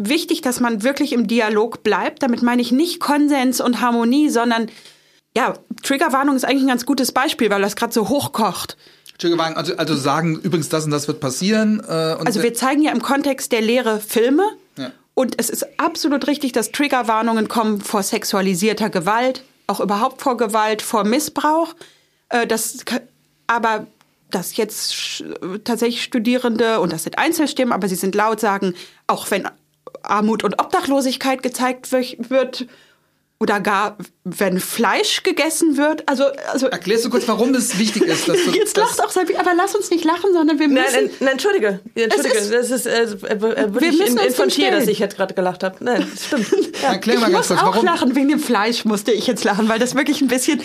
[0.10, 2.24] wichtig, dass man wirklich im Dialog bleibt.
[2.24, 4.70] Damit meine ich nicht Konsens und Harmonie, sondern
[5.36, 8.78] ja, Triggerwarnung ist eigentlich ein ganz gutes Beispiel, weil das gerade so hochkocht.
[9.18, 11.82] Triggerwarnung, also, also sagen übrigens, das und das wird passieren.
[11.88, 14.43] Äh, also wir zeigen ja im Kontext der Lehre Filme.
[14.78, 14.91] Ja.
[15.14, 20.82] Und es ist absolut richtig, dass Triggerwarnungen kommen vor sexualisierter Gewalt, auch überhaupt vor Gewalt,
[20.82, 21.76] vor Missbrauch.
[22.30, 22.84] Äh, das,
[23.47, 23.88] aber
[24.32, 25.24] dass jetzt
[25.64, 28.74] tatsächlich Studierende, und das sind Einzelstimmen, aber sie sind laut, sagen,
[29.08, 29.47] auch wenn
[30.04, 32.68] Armut und Obdachlosigkeit gezeigt wird
[33.42, 36.08] oder gar wenn Fleisch gegessen wird.
[36.08, 38.28] Also, also Erklärst du kurz, warum es wichtig ist?
[38.28, 40.94] Dass du, Jetzt lachst auch Sabi, aber lass uns nicht lachen, sondern wir müssen...
[40.94, 45.00] Nein, nein, entschuldige, entschuldige, ist, das ist, äh, äh, wir müssen in, infantil, dass ich
[45.00, 45.76] jetzt gerade gelacht habe.
[45.84, 46.48] Nein, stimmt.
[46.82, 46.94] Ja.
[46.94, 49.70] Erklär mal ich ganz muss kurz, auch lachen, wegen dem Fleisch musste ich jetzt lachen,
[49.70, 50.62] weil das wirklich ein bisschen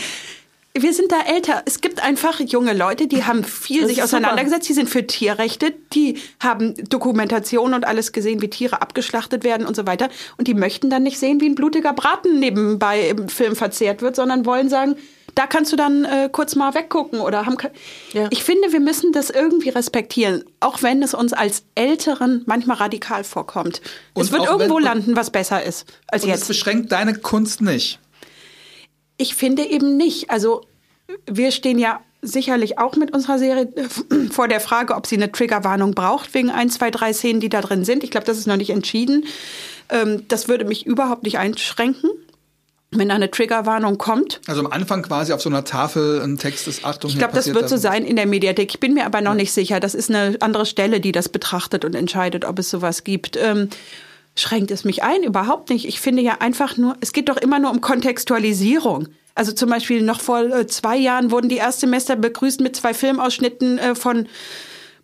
[0.82, 1.62] wir sind da älter.
[1.66, 5.74] Es gibt einfach junge Leute, die haben viel Das sich auseinandergesetzt, die sind für Tierrechte,
[5.92, 10.08] die haben Dokumentation und alles gesehen, wie Tiere abgeschlachtet werden und so weiter.
[10.38, 14.16] Und die möchten dann nicht sehen, wie ein blutiger Braten nebenbei im Film verzehrt wird,
[14.16, 14.96] sondern wollen sagen,
[15.34, 17.58] da kannst du dann äh, kurz mal weggucken oder haben.
[17.58, 17.70] ke-
[18.14, 18.26] Ja.
[18.30, 23.22] Ich finde, wir müssen das irgendwie respektieren, auch wenn es uns als Älteren manchmal radikal
[23.22, 23.82] vorkommt.
[24.14, 26.48] Und es wird irgendwo landen, was besser ist als Und es jetzt.
[26.48, 27.98] beschränkt deine Kunst nicht.
[29.16, 30.30] Ich finde eben nicht.
[30.30, 30.62] Also
[31.26, 35.30] wir stehen ja sicherlich auch mit unserer Serie äh, vor der Frage, ob sie eine
[35.30, 38.04] Triggerwarnung braucht wegen ein, zwei, drei Szenen, die da drin sind.
[38.04, 39.24] Ich glaube, das ist noch nicht entschieden.
[39.88, 42.10] Ähm, das würde mich überhaupt nicht einschränken,
[42.90, 44.40] wenn da eine Triggerwarnung kommt.
[44.46, 47.10] Also am Anfang quasi auf so einer Tafel ein Text ist Achtung.
[47.10, 48.74] Ich glaube, das wird so sein in der Mediathek.
[48.74, 49.80] Ich bin mir aber noch nicht sicher.
[49.80, 53.38] Das ist eine andere Stelle, die das betrachtet und entscheidet, ob es sowas gibt.
[54.38, 55.22] Schränkt es mich ein?
[55.22, 55.86] Überhaupt nicht.
[55.86, 59.08] Ich finde ja einfach nur, es geht doch immer nur um Kontextualisierung.
[59.34, 63.78] Also zum Beispiel noch vor äh, zwei Jahren wurden die Erstsemester begrüßt mit zwei Filmausschnitten
[63.78, 64.28] äh, von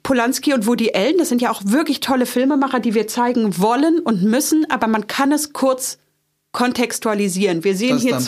[0.03, 1.19] Polanski und Woody Allen.
[1.19, 5.07] Das sind ja auch wirklich tolle Filmemacher, die wir zeigen wollen und müssen, aber man
[5.07, 5.99] kann es kurz
[6.53, 7.65] kontextualisieren.
[7.65, 8.19] Wir sehen hier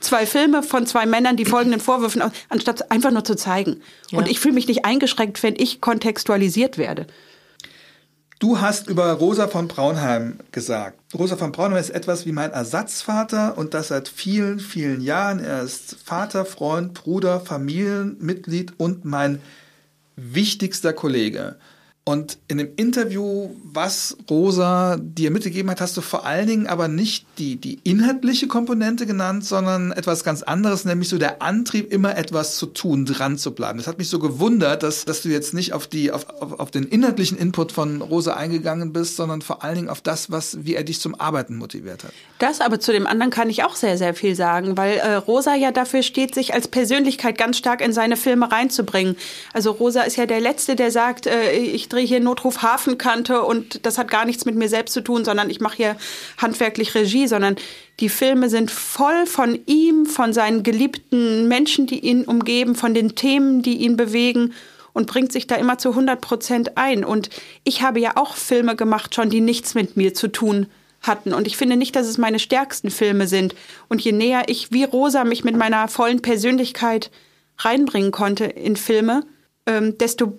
[0.00, 3.82] zwei Filme von zwei Männern, die folgenden Vorwürfen, anstatt einfach nur zu zeigen.
[4.12, 7.06] Und ich fühle mich nicht eingeschränkt, wenn ich kontextualisiert werde.
[8.38, 11.00] Du hast über Rosa von Braunheim gesagt.
[11.12, 15.40] Rosa von Braunheim ist etwas wie mein Ersatzvater und das seit vielen, vielen Jahren.
[15.40, 19.42] Er ist Vater, Freund, Bruder, Familienmitglied und mein
[20.14, 21.56] wichtigster Kollege.
[22.08, 26.88] Und in dem Interview, was Rosa dir mitgegeben hat, hast du vor allen Dingen aber
[26.88, 32.16] nicht die, die inhaltliche Komponente genannt, sondern etwas ganz anderes, nämlich so der Antrieb, immer
[32.16, 33.76] etwas zu tun, dran zu bleiben.
[33.76, 36.70] Das hat mich so gewundert, dass, dass du jetzt nicht auf, die, auf, auf, auf
[36.70, 40.76] den inhaltlichen Input von Rosa eingegangen bist, sondern vor allen Dingen auf das, was, wie
[40.76, 42.12] er dich zum Arbeiten motiviert hat.
[42.38, 45.54] Das aber zu dem anderen kann ich auch sehr, sehr viel sagen, weil äh, Rosa
[45.54, 49.14] ja dafür steht, sich als Persönlichkeit ganz stark in seine Filme reinzubringen.
[49.52, 53.84] Also Rosa ist ja der Letzte, der sagt, äh, ich drehe hier Notruf Hafenkante und
[53.86, 55.96] das hat gar nichts mit mir selbst zu tun, sondern ich mache hier
[56.36, 57.56] handwerklich Regie, sondern
[58.00, 63.14] die Filme sind voll von ihm, von seinen geliebten Menschen, die ihn umgeben, von den
[63.14, 64.52] Themen, die ihn bewegen
[64.92, 67.04] und bringt sich da immer zu 100 Prozent ein.
[67.04, 67.30] Und
[67.64, 70.66] ich habe ja auch Filme gemacht schon, die nichts mit mir zu tun
[71.02, 71.34] hatten.
[71.34, 73.54] Und ich finde nicht, dass es meine stärksten Filme sind.
[73.88, 77.10] Und je näher ich wie Rosa mich mit meiner vollen Persönlichkeit
[77.58, 79.24] reinbringen konnte in Filme,
[79.66, 80.38] ähm, desto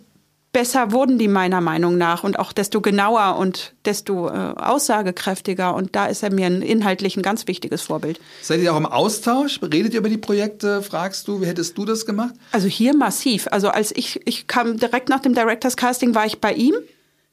[0.51, 5.75] besser wurden die meiner Meinung nach und auch desto genauer und desto äh, aussagekräftiger.
[5.75, 8.19] Und da ist er mir ein inhaltlich ein ganz wichtiges Vorbild.
[8.41, 9.59] Seid ihr auch im Austausch?
[9.61, 10.81] Redet ihr über die Projekte?
[10.81, 12.33] Fragst du, wie hättest du das gemacht?
[12.51, 13.47] Also hier massiv.
[13.51, 16.75] Also als ich, ich kam direkt nach dem Directors Casting, war ich bei ihm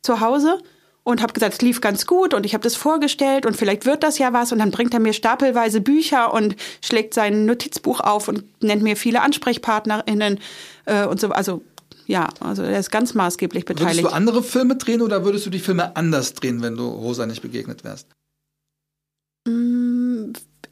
[0.02, 0.58] zu Hause
[1.06, 4.02] und habe gesagt, es lief ganz gut und ich habe das vorgestellt und vielleicht wird
[4.02, 8.26] das ja was und dann bringt er mir stapelweise Bücher und schlägt sein Notizbuch auf
[8.26, 10.40] und nennt mir viele AnsprechpartnerInnen
[10.86, 11.30] äh, und so.
[11.30, 11.62] Also
[12.06, 14.06] ja, also er ist ganz maßgeblich Würdest beteiligt.
[14.06, 17.42] du andere Filme drehen oder würdest du die Filme anders drehen, wenn du Rosa nicht
[17.42, 18.08] begegnet wärst?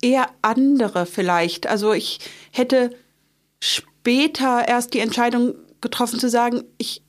[0.05, 1.67] eher andere vielleicht.
[1.67, 2.21] Also ich
[2.53, 2.91] hätte
[3.61, 7.03] später erst die Entscheidung getroffen zu sagen, ich,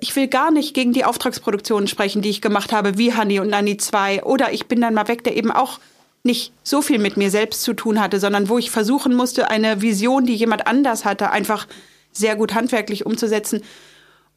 [0.00, 3.48] ich will gar nicht gegen die Auftragsproduktionen sprechen, die ich gemacht habe, wie Honey und
[3.48, 4.24] Nanny 2.
[4.24, 5.80] Oder ich bin dann mal weg, der eben auch
[6.22, 9.80] nicht so viel mit mir selbst zu tun hatte, sondern wo ich versuchen musste, eine
[9.80, 11.66] Vision, die jemand anders hatte, einfach
[12.12, 13.62] sehr gut handwerklich umzusetzen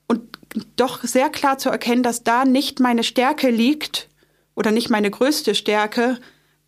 [0.07, 0.21] und
[0.75, 4.09] doch sehr klar zu erkennen, dass da nicht meine Stärke liegt
[4.55, 6.19] oder nicht meine größte Stärke.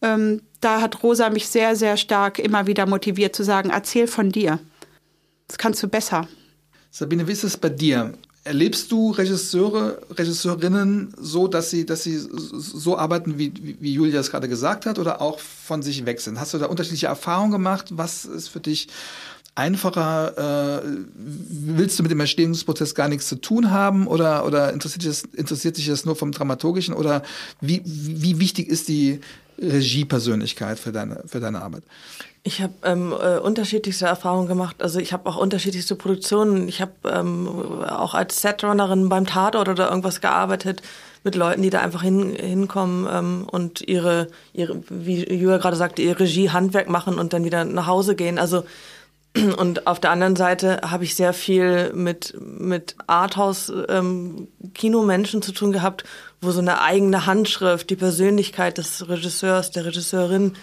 [0.01, 4.31] Ähm, da hat Rosa mich sehr, sehr stark immer wieder motiviert zu sagen, erzähl von
[4.31, 4.59] dir.
[5.47, 6.27] Das kannst du besser.
[6.89, 8.13] Sabine, wie ist es bei dir?
[8.43, 14.29] Erlebst du Regisseure, Regisseurinnen so, dass sie, dass sie so arbeiten, wie, wie Julia es
[14.29, 16.39] gerade gesagt hat, oder auch von sich sind?
[16.39, 17.87] Hast du da unterschiedliche Erfahrungen gemacht?
[17.91, 18.87] Was ist für dich
[19.55, 20.83] einfacher?
[20.83, 24.07] Äh, willst du mit dem Entstehungsprozess gar nichts zu tun haben?
[24.07, 26.93] Oder, oder interessiert, dich das, interessiert dich das nur vom Dramaturgischen?
[26.93, 27.23] Oder
[27.61, 29.21] wie, wie wichtig ist die
[29.57, 31.83] Regiepersönlichkeit für deine, für deine Arbeit?
[32.47, 34.75] Ich habe ähm, äh, unterschiedlichste Erfahrungen gemacht.
[34.83, 36.67] Also ich habe auch unterschiedlichste Produktionen.
[36.67, 37.47] Ich habe ähm,
[37.87, 40.83] auch als Setrunnerin beim Tatort oder irgendwas gearbeitet
[41.23, 46.03] mit Leuten, die da einfach hin, hinkommen ähm, und ihre, ihre, wie Julia gerade sagte,
[46.03, 48.37] ihr Regie-Handwerk machen und dann wieder nach Hause gehen.
[48.37, 48.63] Also
[49.57, 56.03] und auf der anderen Seite habe ich sehr viel mit, mit Arthouse-Kinomenschen zu tun gehabt,
[56.41, 60.53] wo so eine eigene Handschrift, die Persönlichkeit des Regisseurs, der Regisseurin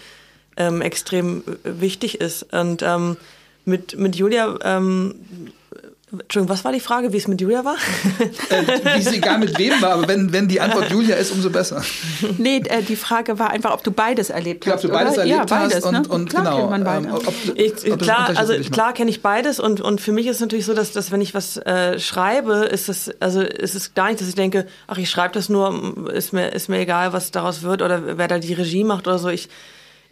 [0.57, 2.53] ähm, extrem wichtig ist.
[2.53, 3.17] Und ähm,
[3.65, 5.15] mit, mit Julia ähm,
[6.19, 7.75] Entschuldigung, was war die Frage, wie es mit Julia war?
[8.49, 11.49] Äh, wie es egal mit wem war, aber wenn, wenn die Antwort Julia ist, umso
[11.49, 11.81] besser.
[12.37, 14.75] Nee, äh, die Frage war einfach, ob du beides erlebt hast.
[14.75, 15.21] ob du beides oder?
[15.21, 16.07] erlebt ja, beides, hast und, ne?
[16.07, 16.57] und klar genau.
[16.57, 17.07] kennt man beide.
[17.07, 20.27] ähm, ob, ob Ich, einen klar, also klar kenne ich beides und, und für mich
[20.27, 23.73] ist es natürlich so, dass, dass wenn ich was äh, schreibe, ist es also ist
[23.73, 26.79] es gar nicht, dass ich denke, ach ich schreibe das nur, ist mir ist mir
[26.79, 29.29] egal, was daraus wird oder wer da die Regie macht oder so.
[29.29, 29.49] Ich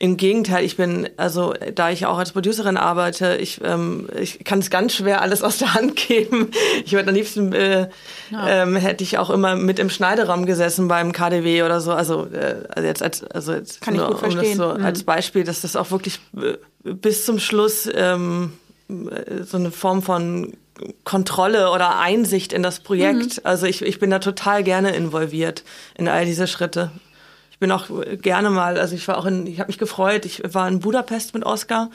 [0.02, 4.58] im Gegenteil, ich bin, also da ich auch als Producerin arbeite, ich, ähm, ich kann
[4.58, 6.50] es ganz schwer alles aus der Hand geben.
[6.84, 7.88] Ich würde am liebsten, äh,
[8.48, 11.92] ähm, hätte ich auch immer mit im Schneideraum gesessen beim KDW oder so.
[11.92, 14.58] Also, äh, also jetzt als, also jetzt Kann ich nur, gut um das verstehen.
[14.58, 14.84] so Mhm.
[14.84, 18.54] als Beispiel, dass das auch wirklich äh, bis zum Schluss ähm,
[18.90, 20.54] äh, so eine Form von
[21.04, 23.38] Kontrolle oder Einsicht in das Projekt.
[23.38, 23.42] Mhm.
[23.44, 25.64] Also ich, ich bin da total gerne involviert
[25.96, 26.90] in all diese Schritte.
[27.62, 27.90] Ich bin auch
[28.24, 31.36] gerne mal, also ich war auch in, ich habe mich gefreut, ich war in Budapest
[31.36, 31.92] mit Oscar.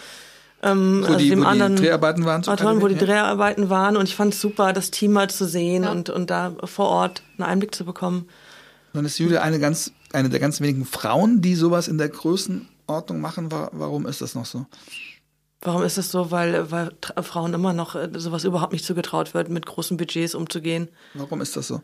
[0.62, 3.00] Ähm, Wo also die- dem wo die anderen Dreharbeiten waren zum Autoren, wo die ja.
[3.04, 6.52] Dreharbeiten waren und ich fand es super, das Team mal zu sehen und, und da
[6.62, 8.28] vor Ort einen Einblick zu bekommen.
[8.92, 13.20] Dann ist Julia eine ganz, eine der ganz wenigen Frauen, die sowas in der Größenordnung
[13.20, 13.50] machen.
[13.50, 14.66] Wa- Warum ist das noch so?
[15.62, 16.30] Warum ist das so?
[16.30, 16.92] Weil, weil
[17.22, 20.90] Frauen immer noch äh, sowas überhaupt nicht zugetraut wird, mit großen Budgets umzugehen.
[21.14, 21.80] Warum ist das so?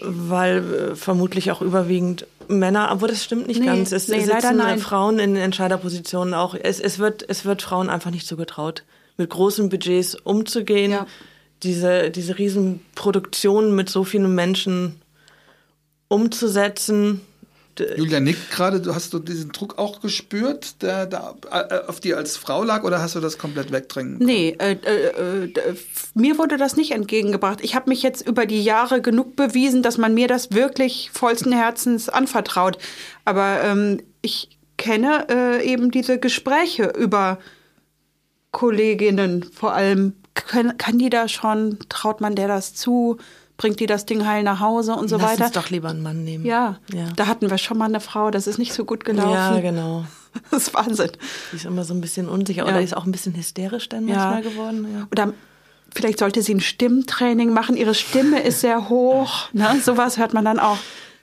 [0.00, 3.92] Weil äh, vermutlich auch überwiegend Männer, aber das stimmt nicht Nee, ganz.
[3.92, 4.78] Es nee, sitzen.
[4.78, 6.54] Frauen in Entscheiderpositionen auch.
[6.54, 8.84] Es, es, wird, es wird Frauen einfach nicht zugetraut,
[9.16, 10.92] mit großen Budgets umzugehen.
[10.92, 11.06] Ja.
[11.62, 15.00] Diese, diese Riesenproduktionen mit so vielen Menschen
[16.08, 17.22] umzusetzen.
[17.96, 18.80] Julia nickt gerade.
[18.80, 22.84] Du hast du diesen Druck auch gespürt, der da äh, auf dir als Frau lag,
[22.84, 24.18] oder hast du das komplett wegdrängen?
[24.18, 25.76] Nee, äh, äh, äh,
[26.14, 27.60] mir wurde das nicht entgegengebracht.
[27.62, 31.52] Ich habe mich jetzt über die Jahre genug bewiesen, dass man mir das wirklich vollsten
[31.52, 32.78] Herzens anvertraut.
[33.24, 37.38] Aber ähm, ich kenne äh, eben diese Gespräche über
[38.52, 40.14] Kolleginnen vor allem.
[40.34, 43.16] Kann, kann die da schon, traut man der das zu,
[43.56, 45.44] bringt die das Ding heil nach Hause und so Lass weiter?
[45.46, 46.44] uns doch lieber einen Mann nehmen.
[46.44, 47.06] ja, ja.
[47.16, 49.32] da hatten wir schon mal eine Frau, das ist nicht so gut gelaufen.
[49.32, 50.04] Ja, genau.
[50.50, 51.12] Das ist Wahnsinn.
[51.50, 52.68] Die ist immer so ein bisschen unsicher Ja.
[52.70, 54.16] oder ist auch ein bisschen hysterisch dann Ja.
[54.16, 54.86] manchmal geworden.
[54.94, 55.06] Ja.
[55.10, 55.32] Oder
[55.94, 57.74] vielleicht sollte sie ein Stimmtraining machen.
[57.74, 59.48] Ihre Stimme ist sehr hoch.
[59.54, 59.80] Ne?
[59.82, 60.76] Sowas hört man dann auch.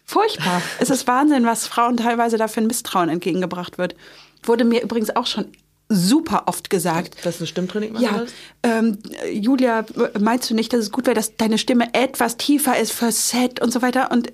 [0.03, 0.63] Furchtbar.
[0.79, 3.95] Es ist Wahnsinn, was Frauen teilweise da für ein Misstrauen entgegengebracht wird.
[4.41, 5.45] Wurde mir übrigens auch schon
[5.93, 7.25] super oft gesagt.
[7.25, 8.25] Dass du Stimmtraining machen Ja,
[8.63, 8.99] ähm,
[9.31, 9.85] Julia,
[10.19, 13.61] meinst du nicht, dass es gut wäre, dass deine Stimme etwas tiefer ist für Set
[13.61, 14.11] und so weiter?
[14.11, 14.31] Und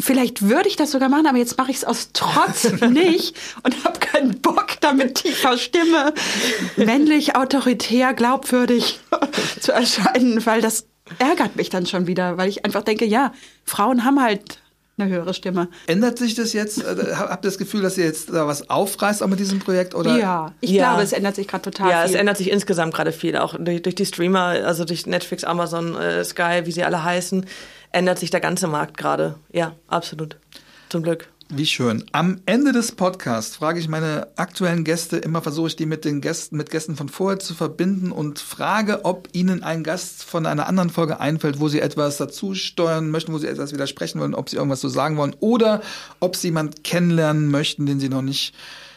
[0.00, 3.84] vielleicht würde ich das sogar machen, aber jetzt mache ich es aus Trotz nicht und
[3.84, 6.14] habe keinen Bock, damit tiefer Stimme,
[6.76, 9.00] männlich, autoritär, glaubwürdig
[9.60, 10.86] zu erscheinen, weil das
[11.18, 13.32] ärgert mich dann schon wieder, weil ich einfach denke, ja,
[13.64, 14.58] Frauen haben halt
[14.96, 15.68] eine höhere Stimme.
[15.86, 16.82] Ändert sich das jetzt?
[16.84, 19.94] Äh, Habt ihr das Gefühl, dass ihr jetzt da was aufreißt auch mit diesem Projekt?
[19.94, 20.16] Oder?
[20.18, 20.88] ja, ich Ja.
[20.90, 22.14] glaube, es ändert sich gerade total Ja, viel.
[22.14, 23.36] es ändert sich insgesamt gerade viel.
[23.36, 27.44] Auch durch, durch die Streamer, also durch Netflix, Amazon, äh, Sky, wie sie alle heißen,
[27.90, 29.34] ändert sich der ganze Markt gerade.
[29.52, 30.36] Ja, absolut.
[30.90, 31.28] Zum Glück.
[31.50, 32.04] Wie schön.
[32.12, 36.22] Am Ende des Podcasts frage ich meine aktuellen Gäste, immer versuche ich die mit den
[36.22, 40.66] Gästen, mit Gästen von vorher zu verbinden und frage, ob ihnen ein Gast von einer
[40.66, 44.48] anderen Folge einfällt, wo sie etwas dazu steuern möchten, wo sie etwas widersprechen wollen, ob
[44.48, 45.82] sie irgendwas zu sagen wollen oder
[46.18, 48.54] ob sie jemanden kennenlernen möchten, den sie noch nicht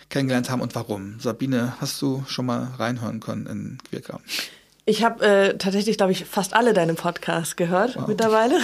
[0.09, 1.19] kennengelernt haben und warum.
[1.19, 4.21] Sabine, hast du schon mal reinhören können in Queerkram?
[4.89, 8.57] Ich habe äh, tatsächlich, glaube ich, fast alle deine Podcasts gehört mittlerweile.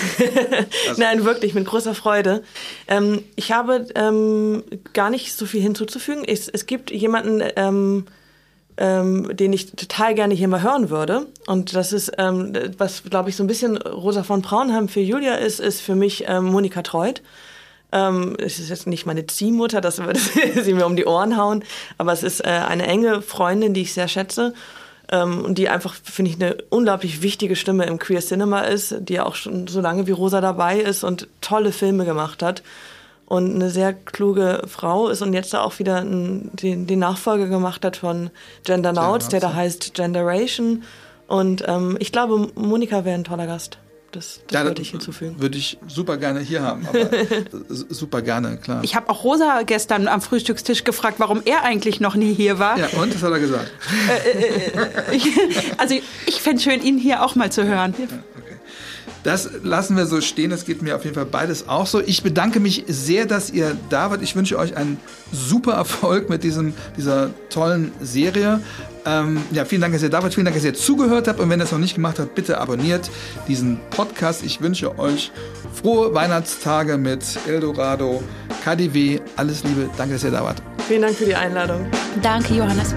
[0.97, 2.43] Nein, wirklich, mit großer Freude.
[2.87, 4.63] Ähm, ich habe ähm,
[4.93, 6.23] gar nicht so viel hinzuzufügen.
[6.25, 8.05] Es, es gibt jemanden, ähm,
[8.77, 11.27] ähm, den ich total gerne hier mal hören würde.
[11.45, 15.35] Und das ist, ähm, was, glaube ich, so ein bisschen Rosa von Braunheim für Julia
[15.35, 17.21] ist, ist für mich ähm, Monika Treut.
[17.91, 20.21] Ähm, es ist jetzt nicht meine Ziehmutter, das würde
[20.63, 21.65] sie mir um die Ohren hauen,
[21.97, 24.53] aber es ist äh, eine enge Freundin, die ich sehr schätze
[25.11, 29.13] ähm, und die einfach, finde ich, eine unglaublich wichtige Stimme im Queer Cinema ist, die
[29.13, 32.63] ja auch schon so lange wie Rosa dabei ist und tolle Filme gemacht hat
[33.25, 37.47] und eine sehr kluge Frau ist und jetzt da auch wieder einen, den, den Nachfolger
[37.47, 38.29] gemacht hat von
[38.63, 40.83] Gender Nauts, der da heißt Generation
[41.27, 43.79] und ähm, ich glaube, Monika wäre ein toller Gast.
[44.13, 45.35] Das, das würde ich hinzufügen.
[45.39, 46.87] Würde ich super gerne hier haben,
[47.69, 48.83] super gerne, klar.
[48.83, 52.77] Ich habe auch Rosa gestern am Frühstückstisch gefragt, warum er eigentlich noch nie hier war.
[52.77, 53.15] ja, und?
[53.15, 53.71] Was hat er gesagt?
[55.11, 55.27] Ich,
[55.77, 55.95] also
[56.27, 57.95] ich fände schön, ihn hier auch mal zu hören.
[59.23, 60.49] Das lassen wir so stehen.
[60.49, 62.01] Das geht mir auf jeden Fall beides auch so.
[62.01, 64.21] Ich bedanke mich sehr, dass ihr da wart.
[64.21, 64.99] Ich wünsche euch einen
[65.31, 68.61] super Erfolg mit diesem, dieser tollen Serie.
[69.05, 70.33] Ähm, ja, vielen Dank, dass ihr da wart.
[70.33, 71.39] Vielen Dank, dass ihr zugehört habt.
[71.39, 73.09] Und wenn ihr es noch nicht gemacht habt, bitte abonniert
[73.47, 74.43] diesen Podcast.
[74.43, 75.31] Ich wünsche euch
[75.73, 78.23] frohe Weihnachtstage mit Eldorado,
[78.63, 79.19] KDW.
[79.35, 79.89] Alles Liebe.
[79.97, 80.61] Danke, dass ihr da wart.
[80.87, 81.85] Vielen Dank für die Einladung.
[82.21, 82.93] Danke, Johannes.